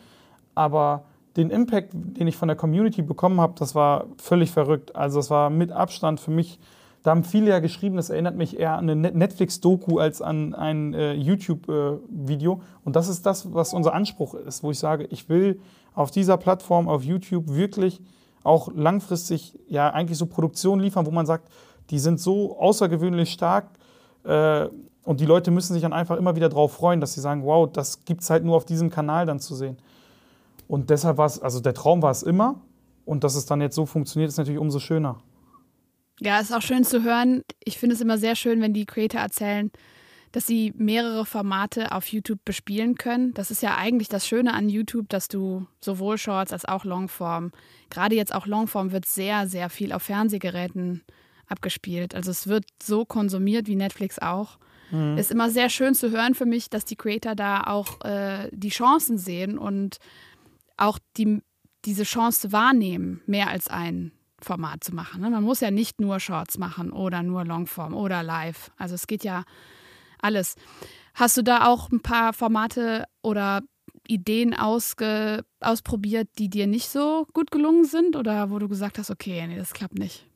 [0.56, 4.96] Aber den Impact, den ich von der Community bekommen habe, das war völlig verrückt.
[4.96, 6.60] Also es war mit Abstand für mich
[7.04, 10.94] da haben viele ja geschrieben, das erinnert mich eher an eine Netflix-Doku als an ein
[10.94, 12.54] äh, YouTube-Video.
[12.54, 15.60] Äh, und das ist das, was unser Anspruch ist, wo ich sage, ich will
[15.94, 18.02] auf dieser Plattform, auf YouTube wirklich
[18.44, 21.50] auch langfristig ja eigentlich so Produktionen liefern, wo man sagt,
[21.90, 23.68] die sind so außergewöhnlich stark
[24.24, 24.68] äh,
[25.04, 27.70] und die Leute müssen sich dann einfach immer wieder darauf freuen, dass sie sagen, wow,
[27.72, 29.78] das gibt es halt nur auf diesem Kanal dann zu sehen.
[30.70, 32.56] Und deshalb war es, also der Traum war es immer
[33.06, 35.18] und dass es dann jetzt so funktioniert, ist natürlich umso schöner.
[36.20, 37.44] Ja, ist auch schön zu hören.
[37.64, 39.72] Ich finde es immer sehr schön, wenn die Creator erzählen,
[40.32, 43.34] dass sie mehrere Formate auf YouTube bespielen können.
[43.34, 47.52] Das ist ja eigentlich das Schöne an YouTube, dass du sowohl Shorts als auch Longform,
[47.90, 51.04] gerade jetzt auch Longform wird sehr, sehr viel auf Fernsehgeräten
[51.48, 52.16] abgespielt.
[52.16, 54.58] Also es wird so konsumiert wie Netflix auch.
[54.92, 55.18] Mhm.
[55.18, 58.70] Ist immer sehr schön zu hören für mich, dass die Creator da auch äh, die
[58.70, 59.98] Chancen sehen und
[60.78, 61.42] auch die,
[61.86, 64.12] diese Chance wahrnehmen, mehr als einen
[64.44, 65.22] Format zu machen.
[65.22, 65.30] Ne?
[65.30, 68.72] Man muss ja nicht nur Shorts machen oder nur Longform oder Live.
[68.78, 69.44] Also es geht ja
[70.22, 70.56] alles.
[71.14, 73.62] Hast du da auch ein paar Formate oder
[74.08, 79.12] Ideen ausge, ausprobiert, die dir nicht so gut gelungen sind oder wo du gesagt hast,
[79.12, 80.28] okay, nee, das klappt nicht?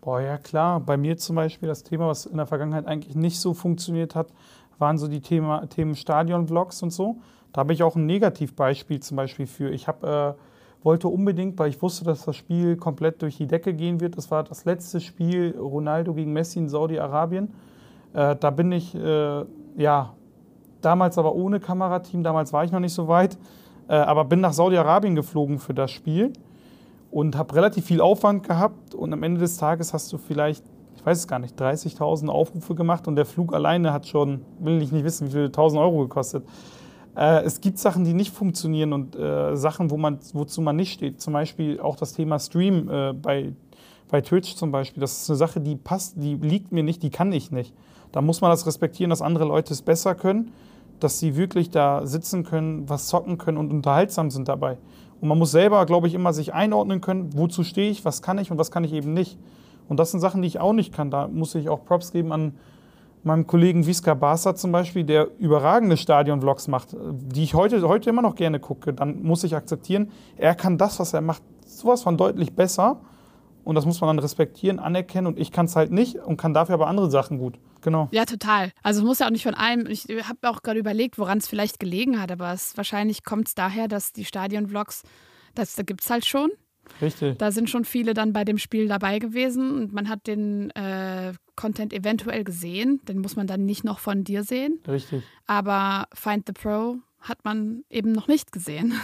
[0.00, 0.80] Boah, ja klar.
[0.80, 4.32] Bei mir zum Beispiel das Thema, was in der Vergangenheit eigentlich nicht so funktioniert hat,
[4.78, 7.20] waren so die Thema, Themen Stadion-Vlogs und so.
[7.52, 9.70] Da habe ich auch ein Negativbeispiel zum Beispiel für.
[9.70, 10.42] Ich habe, äh,
[10.82, 14.16] wollte unbedingt, weil ich wusste, dass das Spiel komplett durch die Decke gehen wird.
[14.16, 17.52] Das war das letzte Spiel Ronaldo gegen Messi in Saudi-Arabien.
[18.14, 19.44] Äh, da bin ich, äh,
[19.76, 20.14] ja,
[20.80, 23.38] damals aber ohne Kamerateam, damals war ich noch nicht so weit,
[23.88, 26.32] äh, aber bin nach Saudi-Arabien geflogen für das Spiel
[27.10, 30.64] und habe relativ viel Aufwand gehabt und am Ende des Tages hast du vielleicht,
[30.96, 34.82] ich weiß es gar nicht, 30.000 Aufrufe gemacht und der Flug alleine hat schon, will
[34.82, 36.44] ich nicht wissen, wie viele 1.000 Euro gekostet.
[37.16, 40.92] Äh, es gibt Sachen, die nicht funktionieren und äh, Sachen, wo man, wozu man nicht
[40.92, 41.20] steht.
[41.20, 43.52] Zum Beispiel auch das Thema Stream äh, bei,
[44.08, 45.00] bei Twitch zum Beispiel.
[45.00, 47.74] Das ist eine Sache, die passt, die liegt mir nicht, die kann ich nicht.
[48.12, 50.52] Da muss man das respektieren, dass andere Leute es besser können,
[51.00, 54.78] dass sie wirklich da sitzen können, was zocken können und unterhaltsam sind dabei.
[55.20, 58.38] Und man muss selber, glaube ich, immer sich einordnen können, wozu stehe ich, was kann
[58.38, 59.38] ich und was kann ich eben nicht.
[59.88, 61.10] Und das sind Sachen, die ich auch nicht kann.
[61.10, 62.54] Da muss ich auch Props geben an
[63.24, 68.22] meinem Kollegen Visca Barca zum Beispiel, der überragende Stadion-Vlogs macht, die ich heute, heute immer
[68.22, 68.92] noch gerne gucke.
[68.92, 73.00] Dann muss ich akzeptieren, er kann das, was er macht, sowas von deutlich besser.
[73.64, 75.28] Und das muss man dann respektieren, anerkennen.
[75.28, 77.58] Und ich kann es halt nicht und kann dafür aber andere Sachen gut.
[77.80, 78.08] Genau.
[78.10, 78.72] Ja, total.
[78.82, 79.86] Also es muss ja auch nicht von allem.
[79.86, 83.54] Ich habe auch gerade überlegt, woran es vielleicht gelegen hat, aber es, wahrscheinlich kommt es
[83.54, 85.02] daher, dass die Stadion-Vlogs,
[85.54, 86.50] das da gibt es halt schon.
[87.00, 87.38] Richtig.
[87.38, 91.32] Da sind schon viele dann bei dem Spiel dabei gewesen und man hat den äh,
[91.56, 93.00] Content eventuell gesehen.
[93.08, 94.80] Den muss man dann nicht noch von dir sehen.
[94.86, 95.22] Richtig.
[95.46, 98.94] Aber Find the Pro hat man eben noch nicht gesehen.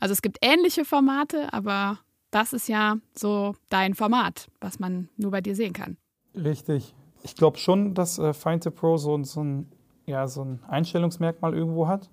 [0.00, 1.98] Also es gibt ähnliche Formate, aber
[2.30, 5.96] das ist ja so dein Format, was man nur bei dir sehen kann.
[6.36, 6.94] Richtig.
[7.22, 9.72] Ich glaube schon, dass äh, Find the Pro so, so, ein,
[10.06, 12.08] ja, so ein Einstellungsmerkmal irgendwo hat.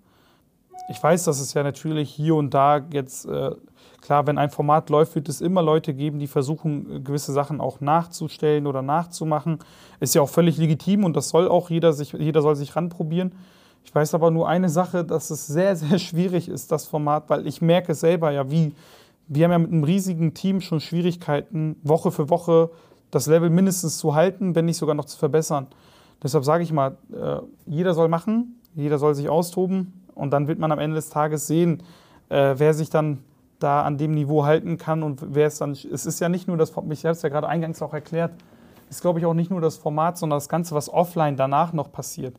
[0.90, 3.52] Ich weiß, dass es ja natürlich hier und da jetzt, äh,
[4.06, 7.82] klar, wenn ein Format läuft, wird es immer Leute geben, die versuchen, gewisse Sachen auch
[7.82, 9.60] nachzustellen oder nachzumachen.
[10.00, 13.32] Ist ja auch völlig legitim und das soll auch jeder sich, jeder soll sich ranprobieren.
[13.84, 17.48] Ich weiß aber nur eine Sache, dass es sehr, sehr schwierig ist, das Format, weil
[17.48, 18.74] ich merke selber ja, wie,
[19.28, 22.70] wir haben ja mit einem riesigen Team schon Schwierigkeiten, Woche für Woche
[23.10, 25.68] das Level mindestens zu halten, wenn nicht sogar noch zu verbessern.
[26.22, 30.60] Deshalb sage ich mal, äh, jeder soll machen, jeder soll sich austoben und dann wird
[30.60, 31.82] man am Ende des Tages sehen,
[32.30, 33.20] äh, wer sich dann
[33.60, 35.72] da an dem Niveau halten kann und wer es dann.
[35.72, 38.32] Es ist ja nicht nur das, ich habe es ja gerade eingangs auch erklärt,
[38.90, 41.92] ist glaube ich auch nicht nur das Format, sondern das Ganze, was offline danach noch
[41.92, 42.36] passiert.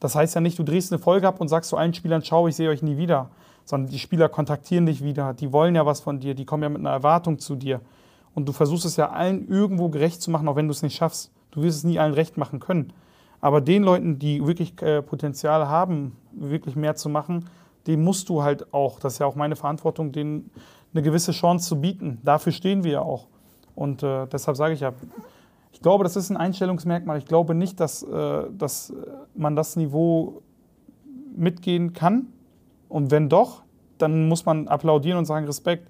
[0.00, 2.48] Das heißt ja nicht, du drehst eine Folge ab und sagst zu allen Spielern, schau,
[2.48, 3.30] ich sehe euch nie wieder,
[3.64, 6.68] sondern die Spieler kontaktieren dich wieder, die wollen ja was von dir, die kommen ja
[6.68, 7.80] mit einer Erwartung zu dir.
[8.34, 10.96] Und du versuchst es ja allen irgendwo gerecht zu machen, auch wenn du es nicht
[10.96, 11.30] schaffst.
[11.50, 12.92] Du wirst es nie allen recht machen können.
[13.40, 17.44] Aber den Leuten, die wirklich äh, Potenzial haben, wirklich mehr zu machen,
[17.86, 20.50] dem musst du halt auch, das ist ja auch meine Verantwortung, denen
[20.92, 22.20] eine gewisse Chance zu bieten.
[22.22, 23.26] Dafür stehen wir ja auch.
[23.74, 24.92] Und äh, deshalb sage ich ja,
[25.72, 27.18] ich glaube, das ist ein Einstellungsmerkmal.
[27.18, 28.92] Ich glaube nicht, dass, äh, dass
[29.34, 30.42] man das Niveau
[31.34, 32.28] mitgehen kann.
[32.88, 33.62] Und wenn doch,
[33.98, 35.88] dann muss man applaudieren und sagen Respekt.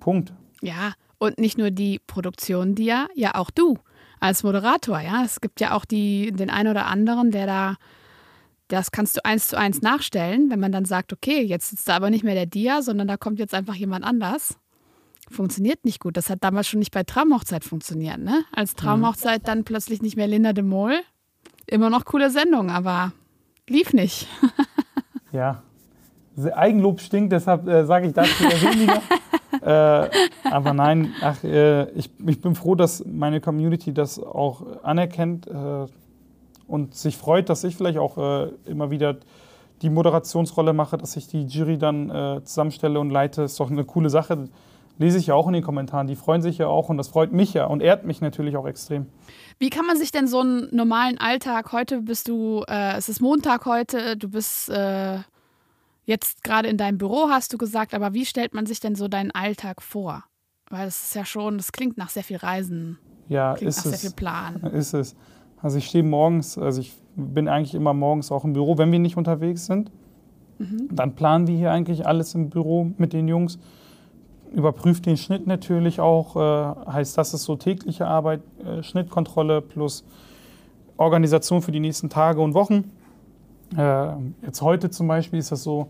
[0.00, 0.32] Punkt.
[0.62, 3.76] Ja, und nicht nur die Produktion dir, ja auch du
[4.20, 5.00] als Moderator.
[5.00, 7.76] Ja, es gibt ja auch die, den einen oder anderen, der da,
[8.68, 11.96] das kannst du eins zu eins nachstellen, wenn man dann sagt, okay, jetzt sitzt da
[11.96, 14.58] aber nicht mehr der Dia, sondern da kommt jetzt einfach jemand anders.
[15.30, 16.16] Funktioniert nicht gut.
[16.16, 18.18] Das hat damals schon nicht bei Traumhochzeit funktioniert.
[18.18, 18.44] Ne?
[18.52, 21.00] Als Traumhochzeit dann plötzlich nicht mehr Linda de Mol.
[21.66, 23.12] Immer noch coole Sendung, aber
[23.68, 24.26] lief nicht.
[25.32, 25.62] ja,
[26.54, 29.02] Eigenlob stinkt, deshalb äh, sage ich dazu eher weniger.
[30.06, 30.10] äh,
[30.50, 35.86] aber nein, ach, äh, ich, ich bin froh, dass meine Community das auch anerkennt äh,
[36.68, 39.16] und sich freut, dass ich vielleicht auch äh, immer wieder
[39.82, 43.42] die Moderationsrolle mache, dass ich die Jury dann äh, zusammenstelle und leite.
[43.42, 44.48] Ist doch eine coole Sache.
[44.98, 46.06] Lese ich ja auch in den Kommentaren.
[46.06, 48.66] Die freuen sich ja auch und das freut mich ja und ehrt mich natürlich auch
[48.66, 49.06] extrem.
[49.58, 53.20] Wie kann man sich denn so einen normalen Alltag, heute bist du, äh, es ist
[53.20, 54.70] Montag heute, du bist
[56.08, 59.08] Jetzt gerade in deinem Büro hast du gesagt, aber wie stellt man sich denn so
[59.08, 60.24] deinen Alltag vor?
[60.70, 62.98] Weil das ist ja schon, das klingt nach sehr viel Reisen.
[63.28, 63.90] Ja, klingt ist nach es.
[63.90, 64.56] sehr viel Plan.
[64.72, 65.14] Ist es.
[65.62, 68.98] Also ich stehe morgens, also ich bin eigentlich immer morgens auch im Büro, wenn wir
[68.98, 69.90] nicht unterwegs sind.
[70.58, 70.88] Mhm.
[70.90, 73.58] Dann planen wir hier eigentlich alles im Büro mit den Jungs.
[74.52, 76.36] Überprüft den Schnitt natürlich auch.
[76.36, 80.04] Äh, heißt, das ist so tägliche Arbeit, äh, Schnittkontrolle plus
[80.96, 82.90] Organisation für die nächsten Tage und Wochen.
[83.76, 84.08] Äh,
[84.42, 85.88] jetzt heute zum Beispiel ist das so,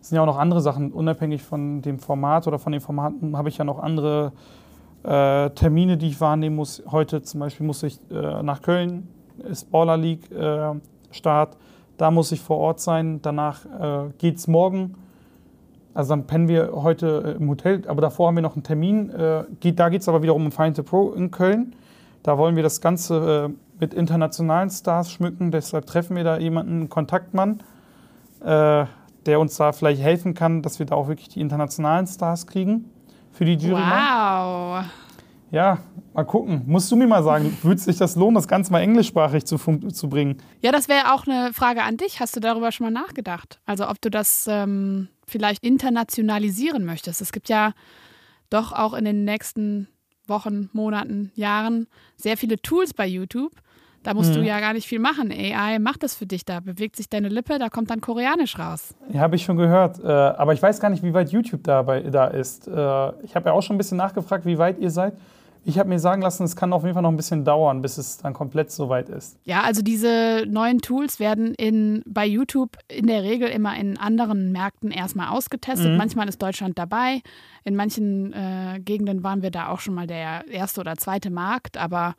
[0.00, 3.36] es sind ja auch noch andere Sachen, unabhängig von dem Format oder von den Formaten
[3.36, 4.32] habe ich ja noch andere
[5.02, 6.82] äh, Termine, die ich wahrnehmen muss.
[6.90, 9.08] Heute zum Beispiel muss ich äh, nach Köln,
[9.48, 10.74] ist Baller League, äh,
[11.10, 11.56] Start.
[11.96, 13.20] Da muss ich vor Ort sein.
[13.22, 14.94] Danach äh, geht es morgen.
[15.92, 19.10] Also dann pennen wir heute äh, im Hotel, aber davor haben wir noch einen Termin.
[19.10, 21.74] Äh, geht, da geht es aber wiederum um Find the Pro in Köln.
[22.22, 25.50] Da wollen wir das Ganze äh, mit internationalen Stars schmücken.
[25.50, 27.62] Deshalb treffen wir da jemanden, einen Kontaktmann,
[28.42, 28.88] der
[29.38, 32.86] uns da vielleicht helfen kann, dass wir da auch wirklich die internationalen Stars kriegen
[33.32, 33.80] für die Jury.
[33.80, 34.84] Wow.
[35.50, 35.78] Ja,
[36.14, 36.62] mal gucken.
[36.66, 40.08] Musst du mir mal sagen, würde sich das lohnen, das Ganze mal englischsprachig zu, zu
[40.08, 40.38] bringen?
[40.60, 42.20] Ja, das wäre auch eine Frage an dich.
[42.20, 43.60] Hast du darüber schon mal nachgedacht?
[43.66, 47.20] Also ob du das ähm, vielleicht internationalisieren möchtest.
[47.20, 47.72] Es gibt ja
[48.48, 49.88] doch auch in den nächsten
[50.26, 53.52] Wochen, Monaten, Jahren sehr viele Tools bei YouTube.
[54.02, 54.36] Da musst mhm.
[54.36, 55.30] du ja gar nicht viel machen.
[55.30, 56.44] AI macht das für dich.
[56.44, 58.94] Da bewegt sich deine Lippe, da kommt dann Koreanisch raus.
[59.12, 60.02] Ja, habe ich schon gehört.
[60.02, 62.66] Äh, aber ich weiß gar nicht, wie weit YouTube dabei da ist.
[62.66, 62.72] Äh,
[63.22, 65.14] ich habe ja auch schon ein bisschen nachgefragt, wie weit ihr seid.
[65.64, 67.98] Ich habe mir sagen lassen, es kann auf jeden Fall noch ein bisschen dauern, bis
[67.98, 69.36] es dann komplett so weit ist.
[69.44, 74.52] Ja, also diese neuen Tools werden in, bei YouTube in der Regel immer in anderen
[74.52, 75.90] Märkten erstmal ausgetestet.
[75.90, 75.96] Mhm.
[75.98, 77.20] Manchmal ist Deutschland dabei.
[77.64, 81.76] In manchen äh, Gegenden waren wir da auch schon mal der erste oder zweite Markt.
[81.76, 82.14] Aber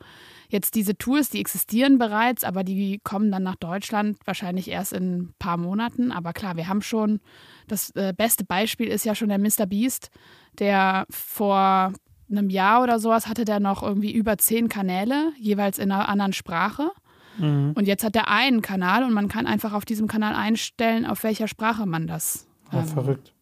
[0.52, 5.16] jetzt diese Tools, die existieren bereits, aber die kommen dann nach Deutschland wahrscheinlich erst in
[5.16, 6.12] ein paar Monaten.
[6.12, 7.20] Aber klar, wir haben schon,
[7.66, 9.66] das äh, beste Beispiel ist ja schon der Mr.
[9.66, 10.10] Beast,
[10.58, 11.92] der vor
[12.30, 16.32] einem Jahr oder sowas hatte der noch irgendwie über zehn Kanäle, jeweils in einer anderen
[16.32, 16.90] Sprache.
[17.38, 17.72] Mhm.
[17.74, 21.24] Und jetzt hat er einen Kanal und man kann einfach auf diesem Kanal einstellen, auf
[21.24, 22.46] welcher Sprache man das.
[22.72, 23.34] Ja, ähm, verrückt.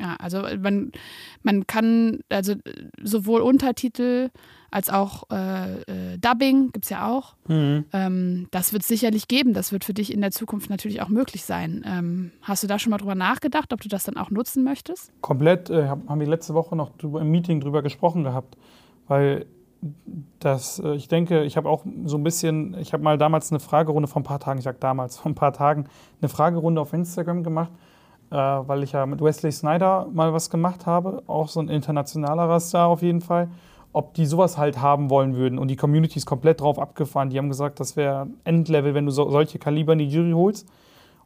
[0.00, 0.92] Ja, also man,
[1.42, 2.54] man kann also
[3.02, 4.30] sowohl Untertitel
[4.70, 7.34] als auch äh, äh, Dubbing gibt es ja auch.
[7.48, 7.84] Mhm.
[7.92, 9.52] Ähm, das wird es sicherlich geben.
[9.52, 11.84] Das wird für dich in der Zukunft natürlich auch möglich sein.
[11.86, 15.12] Ähm, hast du da schon mal drüber nachgedacht, ob du das dann auch nutzen möchtest?
[15.20, 15.70] Komplett.
[15.70, 18.56] Äh, haben wir letzte Woche noch drüber, im Meeting drüber gesprochen gehabt,
[19.08, 19.46] weil
[20.38, 23.60] das, äh, ich denke, ich habe auch so ein bisschen, ich habe mal damals eine
[23.60, 25.86] Fragerunde vor ein paar Tagen, ich sage damals, vor ein paar Tagen,
[26.20, 27.72] eine Fragerunde auf Instagram gemacht,
[28.30, 32.58] äh, weil ich ja mit Wesley Snyder mal was gemacht habe, auch so ein internationaler
[32.60, 33.48] Star auf jeden Fall
[33.92, 35.58] ob die sowas halt haben wollen würden.
[35.58, 37.30] Und die Community ist komplett drauf abgefahren.
[37.30, 40.68] Die haben gesagt, das wäre Endlevel, wenn du so, solche Kaliber in die Jury holst.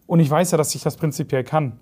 [0.07, 1.79] Und ich weiß ja, dass ich das prinzipiell kann.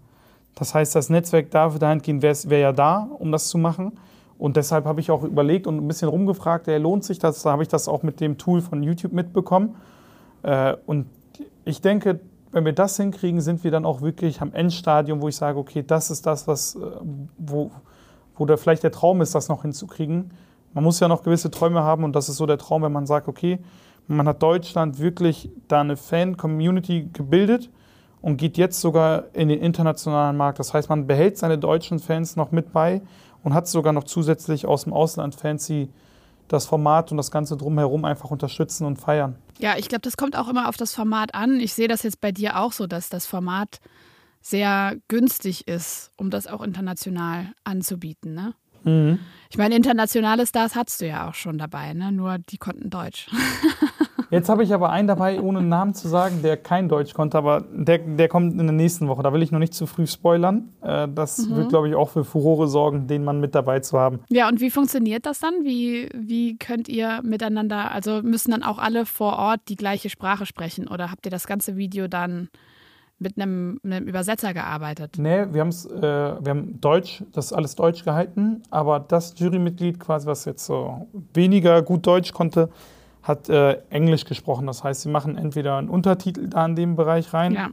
[0.54, 3.98] Das heißt, das Netzwerk darf dahingehend, wäre wär ja da, um das zu machen.
[4.38, 7.42] Und deshalb habe ich auch überlegt und ein bisschen rumgefragt, ey, lohnt sich das?
[7.42, 9.76] Da habe ich das auch mit dem Tool von YouTube mitbekommen.
[10.42, 11.06] Äh, und
[11.64, 12.18] ich denke,
[12.52, 15.82] wenn wir das hinkriegen, sind wir dann auch wirklich am Endstadium, wo ich sage, okay,
[15.84, 16.80] das ist das, was, äh,
[17.38, 17.70] wo,
[18.36, 20.30] wo da vielleicht der Traum ist, das noch hinzukriegen
[20.74, 23.06] man muss ja noch gewisse Träume haben und das ist so der Traum, wenn man
[23.06, 23.58] sagt, okay,
[24.06, 27.70] man hat Deutschland wirklich da eine Fan-Community gebildet
[28.20, 30.58] und geht jetzt sogar in den internationalen Markt.
[30.58, 33.02] Das heißt, man behält seine deutschen Fans noch mit bei
[33.42, 35.88] und hat sogar noch zusätzlich aus dem Ausland Fans, die
[36.52, 39.36] das Format und das Ganze drumherum einfach unterstützen und feiern.
[39.58, 41.60] Ja, ich glaube, das kommt auch immer auf das Format an.
[41.60, 43.80] Ich sehe das jetzt bei dir auch so, dass das Format
[44.40, 48.34] sehr günstig ist, um das auch international anzubieten.
[48.34, 48.54] Ne?
[48.84, 49.18] Mhm.
[49.50, 52.12] Ich meine, internationale Stars hattest du ja auch schon dabei, ne?
[52.12, 53.28] nur die konnten Deutsch.
[54.32, 57.36] Jetzt habe ich aber einen dabei, ohne einen Namen zu sagen, der kein Deutsch konnte,
[57.36, 59.22] aber der, der kommt in der nächsten Woche.
[59.22, 60.70] Da will ich noch nicht zu früh spoilern.
[60.80, 61.56] Äh, das mhm.
[61.56, 64.20] wird, glaube ich, auch für Furore sorgen, den Mann mit dabei zu haben.
[64.30, 65.64] Ja, und wie funktioniert das dann?
[65.64, 70.46] Wie, wie könnt ihr miteinander, also müssen dann auch alle vor Ort die gleiche Sprache
[70.46, 72.48] sprechen oder habt ihr das ganze Video dann
[73.18, 75.16] mit einem, einem Übersetzer gearbeitet?
[75.18, 80.00] Nee, wir, haben's, äh, wir haben Deutsch, das ist alles Deutsch gehalten, aber das Jurymitglied
[80.00, 82.70] quasi, was jetzt so weniger gut Deutsch konnte,
[83.22, 84.66] hat äh, Englisch gesprochen.
[84.66, 87.54] Das heißt, sie machen entweder einen Untertitel da in dem Bereich rein.
[87.54, 87.70] Ja.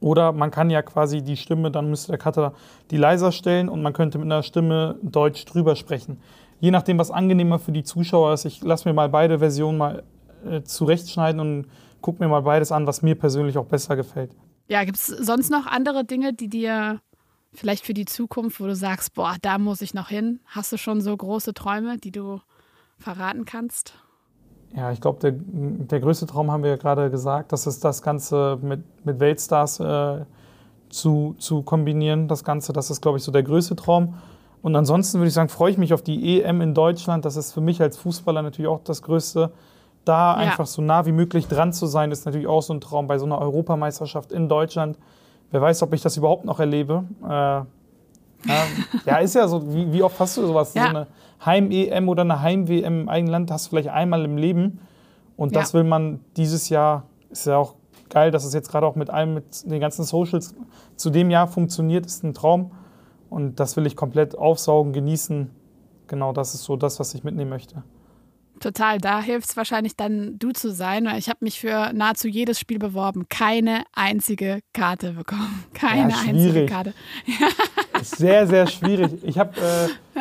[0.00, 2.54] Oder man kann ja quasi die Stimme, dann müsste der Cutter
[2.90, 6.18] die leiser stellen und man könnte mit einer Stimme Deutsch drüber sprechen.
[6.58, 8.44] Je nachdem, was angenehmer für die Zuschauer ist.
[8.44, 10.02] Ich lasse mir mal beide Versionen mal
[10.44, 11.66] äh, zurechtschneiden und
[12.00, 14.34] guck mir mal beides an, was mir persönlich auch besser gefällt.
[14.68, 17.00] Ja, gibt es sonst noch andere Dinge, die dir
[17.52, 20.40] vielleicht für die Zukunft, wo du sagst, boah, da muss ich noch hin?
[20.46, 22.40] Hast du schon so große Träume, die du
[22.98, 23.94] verraten kannst?
[24.74, 28.02] Ja, ich glaube, der, der größte Traum haben wir ja gerade gesagt, das ist das
[28.02, 30.24] Ganze mit, mit Weltstars äh,
[30.88, 32.28] zu, zu kombinieren.
[32.28, 34.14] Das Ganze, das ist, glaube ich, so der größte Traum.
[34.62, 37.24] Und ansonsten würde ich sagen, freue ich mich auf die EM in Deutschland.
[37.24, 39.50] Das ist für mich als Fußballer natürlich auch das Größte
[40.04, 40.36] da ja.
[40.36, 43.18] einfach so nah wie möglich dran zu sein, ist natürlich auch so ein Traum bei
[43.18, 44.98] so einer Europameisterschaft in Deutschland.
[45.50, 47.04] Wer weiß, ob ich das überhaupt noch erlebe.
[47.28, 47.62] Äh,
[48.46, 48.66] ja,
[49.06, 49.72] ja, ist ja so.
[49.74, 50.74] Wie, wie oft hast du sowas?
[50.74, 50.82] Ja.
[50.84, 51.06] So eine
[51.44, 54.80] Heim-EM oder eine Heim-WM im eigenen Land hast du vielleicht einmal im Leben.
[55.36, 57.74] Und das will man dieses Jahr, ist ja auch
[58.10, 60.54] geil, dass es jetzt gerade auch mit allem, mit den ganzen Socials
[60.96, 62.72] zu dem Jahr funktioniert, ist ein Traum.
[63.30, 65.50] Und das will ich komplett aufsaugen, genießen.
[66.08, 67.84] Genau das ist so das, was ich mitnehmen möchte.
[68.58, 71.06] Total, da hilft es wahrscheinlich dann, du zu sein.
[71.06, 73.26] Weil ich habe mich für nahezu jedes Spiel beworben.
[73.30, 75.64] Keine einzige Karte bekommen.
[75.72, 76.70] Keine Ja, einzige schwierig.
[76.70, 76.92] Karte.
[78.00, 79.12] Ist sehr, sehr schwierig.
[79.22, 80.20] Ich habe äh,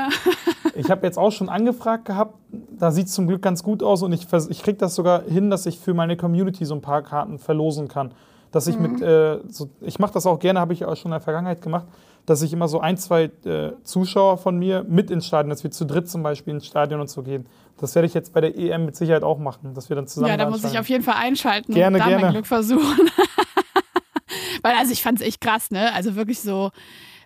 [0.75, 2.36] ich hab jetzt auch schon angefragt gehabt.
[2.51, 5.49] Da sieht es zum Glück ganz gut aus und ich, ich kriege das sogar hin,
[5.49, 8.11] dass ich für meine Community so ein paar Karten verlosen kann.
[8.51, 11.13] Dass ich mit, äh, so, ich mache das auch gerne, habe ich auch schon in
[11.13, 11.86] der Vergangenheit gemacht,
[12.25, 15.69] dass ich immer so ein, zwei äh, Zuschauer von mir mit ins Stadion, dass wir
[15.69, 17.45] zu dritt zum Beispiel ins Stadion und so gehen.
[17.80, 20.32] Das werde ich jetzt bei der EM mit Sicherheit auch machen, dass wir dann zusammen
[20.32, 22.23] Ja, da muss ich auf jeden Fall einschalten Gerne, und da gerne.
[22.23, 23.09] mein Glück versuchen.
[24.61, 25.93] Weil also ich fand es echt krass, ne?
[25.93, 26.71] Also wirklich so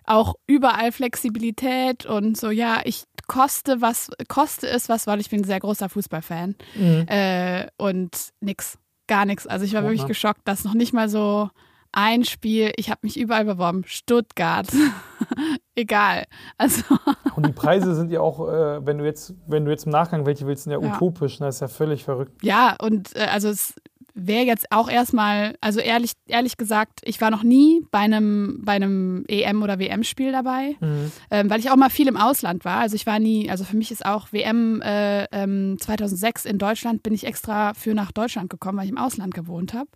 [0.06, 5.40] auch überall Flexibilität und so, ja, ich koste was, koste es was, weil ich bin
[5.40, 6.54] ein sehr großer Fußballfan.
[6.74, 7.06] Mhm.
[7.08, 9.46] Äh, und nix, gar nichts.
[9.46, 10.08] Also ich war Oh, wirklich ne?
[10.08, 11.48] geschockt, dass noch nicht mal so
[11.92, 14.66] ein Spiel, ich habe mich überall beworben, Stuttgart,
[15.74, 16.24] egal.
[16.58, 16.82] Also
[17.36, 20.26] Und die Preise sind ja auch, äh, wenn du jetzt, wenn du jetzt im Nachgang
[20.26, 20.96] welche willst, sind ja, Ja.
[20.96, 21.40] utopisch.
[21.40, 21.46] Ne?
[21.46, 22.42] Das ist ja völlig verrückt.
[22.42, 23.74] Ja, und äh, also es
[24.14, 28.72] wäre jetzt auch erstmal, also ehrlich, ehrlich gesagt, ich war noch nie bei einem, bei
[28.72, 31.10] einem EM- oder WM-Spiel dabei, Mhm.
[31.30, 32.78] ähm, weil ich auch mal viel im Ausland war.
[32.78, 37.02] Also ich war nie, also für mich ist auch WM äh, ähm, 2006 in Deutschland,
[37.02, 39.88] bin ich extra für nach Deutschland gekommen, weil ich im Ausland gewohnt habe.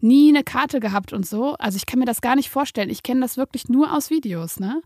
[0.00, 1.54] Nie eine Karte gehabt und so.
[1.58, 2.88] Also ich kann mir das gar nicht vorstellen.
[2.90, 4.80] Ich kenne das wirklich nur aus Videos, ne?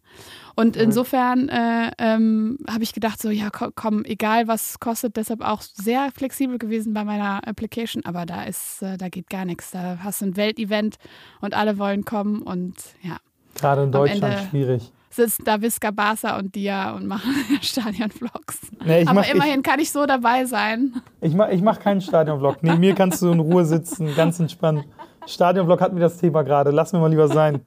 [0.55, 0.83] Und Cool.
[0.83, 5.61] insofern äh, ähm, habe ich gedacht, so, ja, ko- komm, egal was kostet, deshalb auch
[5.63, 9.71] sehr flexibel gewesen bei meiner Application, aber da ist, äh, da geht gar nichts.
[9.71, 10.97] Da hast du ein Weltevent
[11.41, 13.19] und alle wollen kommen und ja,
[13.55, 14.93] Gerade in Deutschland Ende- schwierig.
[15.13, 18.59] Sitzen da Visca Barca und Dia und machen Stadion-Vlogs.
[18.85, 21.03] Nee, ich Aber mach, immerhin kann ich so dabei sein.
[21.21, 22.63] Ich, ich, mach, ich mach keinen Stadionvlog.
[22.63, 24.85] Neben mir kannst du in Ruhe sitzen, ganz entspannt.
[25.27, 26.71] Stadionvlog hatten wir das Thema gerade.
[26.71, 27.65] Lass mir mal lieber sein.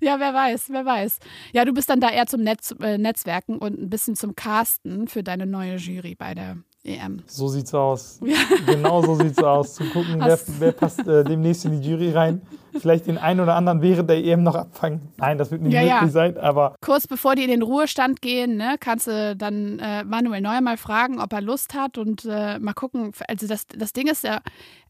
[0.00, 1.18] Ja, wer weiß, wer weiß.
[1.52, 5.08] Ja, du bist dann da eher zum Netz, äh, Netzwerken und ein bisschen zum Casten
[5.08, 7.22] für deine neue Jury bei der EM.
[7.26, 8.20] So sieht's aus.
[8.66, 9.74] Genau so sieht's aus.
[9.74, 12.42] Zu gucken, wer, wer passt äh, demnächst in die Jury rein.
[12.78, 15.08] Vielleicht den einen oder anderen während der EM noch abfangen.
[15.16, 16.08] Nein, das wird nicht Ja, möglich ja.
[16.08, 20.40] sein, aber Kurz bevor die in den Ruhestand gehen, ne, kannst du dann äh, Manuel
[20.40, 23.12] Neuer mal fragen, ob er Lust hat und äh, mal gucken.
[23.28, 24.40] Also das, das Ding ist ja,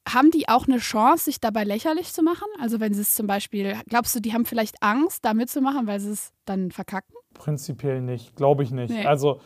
[0.09, 2.47] haben die auch eine Chance, sich dabei lächerlich zu machen?
[2.61, 6.01] Also wenn sie es zum Beispiel, glaubst du, die haben vielleicht Angst, da mitzumachen, weil
[6.01, 7.14] sie es dann verkacken?
[7.32, 8.36] prinzipiell nicht.
[8.36, 8.91] Glaube ich nicht.
[8.91, 9.07] Nee.
[9.07, 9.41] Also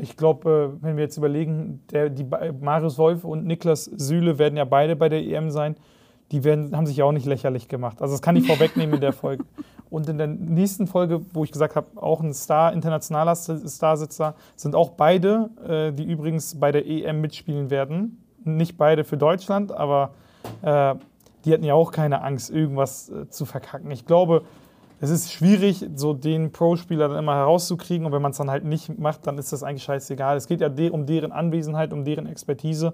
[0.00, 2.24] ich glaube, äh, wenn wir jetzt überlegen, der, die,
[2.60, 5.76] Marius Wolf und Niklas Süle werden ja beide bei der EM sein.
[6.32, 8.00] Die werden, haben sich ja auch nicht lächerlich gemacht.
[8.00, 9.44] Also das kann ich vorwegnehmen in der Folge.
[9.90, 14.76] Und in der nächsten Folge, wo ich gesagt habe, auch ein Star, internationaler Starsitzer, sind
[14.76, 18.22] auch beide, äh, die übrigens bei der EM mitspielen werden.
[18.44, 20.12] Nicht beide für Deutschland, aber
[20.62, 20.94] äh,
[21.44, 23.90] die hatten ja auch keine Angst, irgendwas äh, zu verkacken.
[23.90, 24.42] Ich glaube,
[25.02, 28.06] es ist schwierig, so den Pro-Spieler dann immer herauszukriegen.
[28.06, 30.36] Und wenn man es dann halt nicht macht, dann ist das eigentlich scheißegal.
[30.36, 32.92] Es geht ja de um deren Anwesenheit, um deren Expertise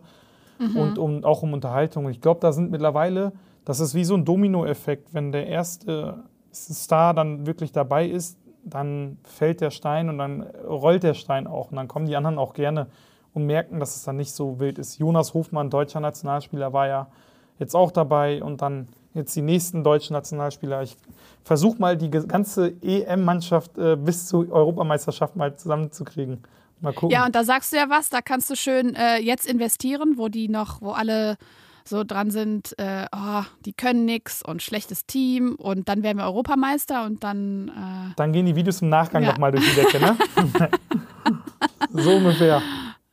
[0.58, 2.06] und um, auch um Unterhaltung.
[2.06, 3.32] Und ich glaube, da sind mittlerweile,
[3.64, 5.14] das ist wie so ein Dominoeffekt.
[5.14, 11.02] Wenn der erste Star dann wirklich dabei ist, dann fällt der Stein und dann rollt
[11.02, 11.70] der Stein auch.
[11.70, 12.86] Und dann kommen die anderen auch gerne
[13.34, 14.98] und merken, dass es dann nicht so wild ist.
[14.98, 17.08] Jonas Hofmann, deutscher Nationalspieler, war ja
[17.58, 20.82] jetzt auch dabei und dann jetzt die nächsten deutschen Nationalspieler.
[20.82, 20.96] Ich
[21.44, 26.42] versuche mal die ganze EM-Mannschaft äh, bis zur Europameisterschaft mal zusammenzukriegen.
[26.80, 27.10] Mal gucken.
[27.10, 30.28] Ja, und da sagst du ja was, da kannst du schön äh, jetzt investieren, wo
[30.28, 31.36] die noch, wo alle
[31.84, 36.24] so dran sind, äh, oh, die können nix und schlechtes Team und dann werden wir
[36.24, 39.30] Europameister und dann äh, Dann gehen die Videos im Nachgang Ja.
[39.30, 40.16] noch mal durch die Decke, ne?
[41.92, 42.60] so ungefähr.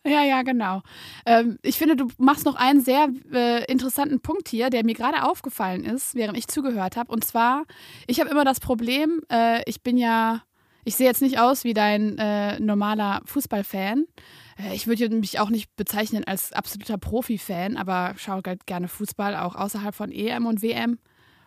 [0.06, 0.82] Ja, ja, genau.
[1.26, 5.24] Ähm, ich finde, du machst noch einen sehr äh, interessanten Punkt hier, der mir gerade
[5.24, 7.12] aufgefallen ist, während ich zugehört habe.
[7.12, 7.64] Und zwar,
[8.08, 10.44] ich habe immer das Problem, äh, ich bin ja,
[10.84, 14.06] ich sehe jetzt nicht aus wie dein äh, normaler Fußballfan.
[14.58, 19.38] Äh, ich würde mich auch nicht bezeichnen als absoluter Profi-Fan, aber schaue halt gerne Fußball,
[19.38, 21.00] auch außerhalb von EM und WM.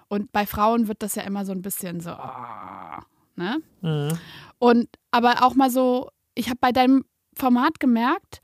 [0.08, 3.04] Und bei Frauen wird das ja immer so ein bisschen so, ah,
[3.34, 3.58] ne?
[3.82, 4.18] Mhm.
[4.58, 7.04] Und aber auch mal so, ich habe bei deinem
[7.36, 8.40] Format gemerkt,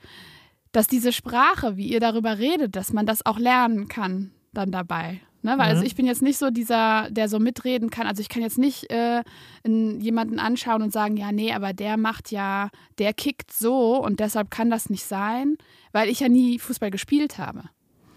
[0.73, 5.21] dass diese Sprache, wie ihr darüber redet, dass man das auch lernen kann dann dabei.
[5.43, 5.59] Ne?
[5.59, 5.87] Weil also Mhm.
[5.87, 8.07] ich bin jetzt nicht so dieser, der so mitreden kann.
[8.07, 9.23] Also ich kann jetzt nicht äh,
[9.65, 14.21] in jemanden anschauen und sagen, ja, nee, aber der macht ja, der kickt so und
[14.21, 15.57] deshalb kann das nicht sein,
[15.91, 17.65] weil ich ja nie Fußball gespielt habe.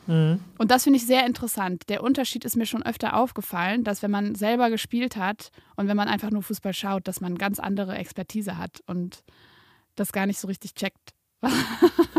[0.07, 0.39] Mhm.
[0.59, 1.83] Und das finde ich sehr interessant.
[1.89, 5.97] Der Unterschied ist mir schon öfter aufgefallen, dass wenn man selber gespielt hat und wenn
[5.97, 9.23] man einfach nur Fußball schaut, dass man ganz andere Expertise hat und
[9.95, 11.13] das gar nicht so richtig checkt.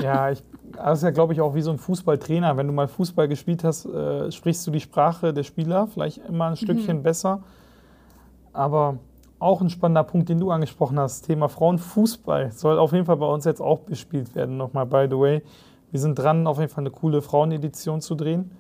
[0.03, 2.57] Ja, ich, das ist ja, glaube ich, auch wie so ein Fußballtrainer.
[2.59, 6.49] Wenn du mal Fußball gespielt hast, äh, sprichst du die Sprache der Spieler vielleicht immer
[6.49, 7.43] ein Stückchen besser.
[8.53, 8.99] Aber
[9.39, 11.23] auch ein spannender Punkt, den du angesprochen hast.
[11.23, 14.57] Thema Frauenfußball soll auf jeden Fall bei uns jetzt auch bespielt werden.
[14.57, 15.43] Nochmal, by the way.
[15.91, 18.51] Wir sind dran, auf jeden Fall eine coole Frauenedition zu drehen.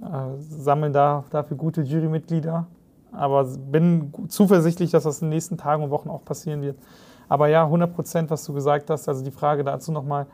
[0.00, 2.66] Äh, sammeln da dafür gute Jurymitglieder.
[3.12, 6.78] Aber bin zuversichtlich, dass das in den nächsten Tagen und Wochen auch passieren wird.
[7.28, 9.08] Aber ja, 100 Prozent, was du gesagt hast.
[9.08, 10.26] Also die Frage dazu nochmal.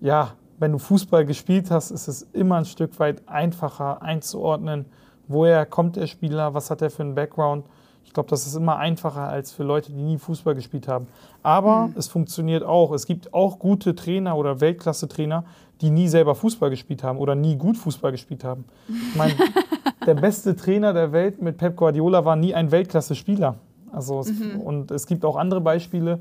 [0.00, 4.86] Ja, wenn du Fußball gespielt hast, ist es immer ein Stück weit einfacher einzuordnen,
[5.28, 7.64] woher kommt der Spieler, was hat er für einen Background.
[8.04, 11.08] Ich glaube, das ist immer einfacher als für Leute, die nie Fußball gespielt haben.
[11.42, 11.94] Aber mhm.
[11.96, 12.92] es funktioniert auch.
[12.92, 15.44] Es gibt auch gute Trainer oder Weltklasse-Trainer,
[15.80, 18.64] die nie selber Fußball gespielt haben oder nie gut Fußball gespielt haben.
[18.88, 19.34] Ich meine,
[20.06, 23.56] der beste Trainer der Welt mit Pep Guardiola war nie ein Weltklasse-Spieler.
[23.92, 24.60] Also es, mhm.
[24.60, 26.20] Und es gibt auch andere Beispiele.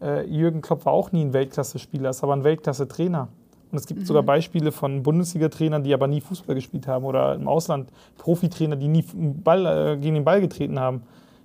[0.00, 3.28] Äh, Jürgen Klopp war auch nie ein Weltklasse-Spieler, ist aber ein Weltklasse-Trainer.
[3.70, 4.04] Und es gibt mhm.
[4.04, 8.88] sogar Beispiele von Bundesliga-Trainern, die aber nie Fußball gespielt haben oder im Ausland Profitrainer, die
[8.88, 11.02] nie Ball, äh, gegen den Ball getreten haben.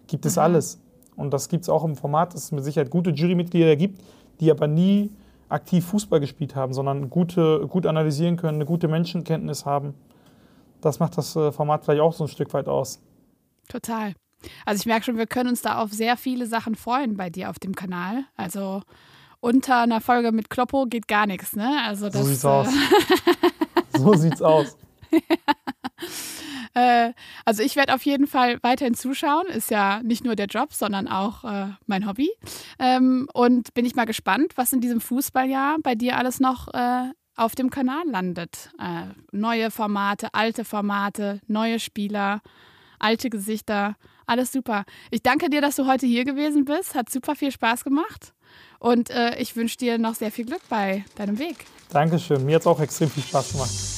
[0.08, 0.42] Gibt es mhm.
[0.42, 0.82] alles.
[1.16, 4.02] Und das gibt es auch im Format, dass es mit Sicherheit gute Jurymitglieder gibt,
[4.40, 5.10] die aber nie
[5.50, 9.94] aktiv Fußball gespielt haben, sondern gute, gut analysieren können, eine gute Menschenkenntnis haben.
[10.82, 13.00] Das macht das äh, Format vielleicht auch so ein Stück weit aus.
[13.68, 14.14] Total.
[14.66, 17.50] Also ich merke schon, wir können uns da auf sehr viele Sachen freuen bei dir
[17.50, 18.26] auf dem Kanal.
[18.36, 18.82] Also
[19.40, 21.82] unter einer Folge mit Kloppo geht gar nichts, ne?
[21.86, 22.68] Also das, so sieht's äh, aus.
[23.98, 24.78] so sieht's aus.
[26.74, 27.14] äh,
[27.46, 29.48] also ich werde auf jeden Fall weiterhin zuschauen.
[29.48, 32.30] Ist ja nicht nur der Job, sondern auch äh, mein Hobby.
[32.80, 37.12] Ähm, und bin ich mal gespannt, was in diesem Fußballjahr bei dir alles noch äh,
[37.36, 38.72] auf dem Kanal landet.
[38.80, 42.42] Äh, neue Formate, alte Formate, neue Spieler,
[43.00, 43.96] alte Gesichter.
[44.26, 44.84] Alles super.
[45.12, 46.96] Ich danke dir, dass du heute hier gewesen bist.
[46.96, 48.34] Hat super viel Spaß gemacht.
[48.80, 51.58] Und äh, ich wünsche dir noch sehr viel Glück bei deinem Weg.
[51.90, 52.46] Dankeschön.
[52.46, 53.97] Mir hat es auch extrem viel Spaß gemacht.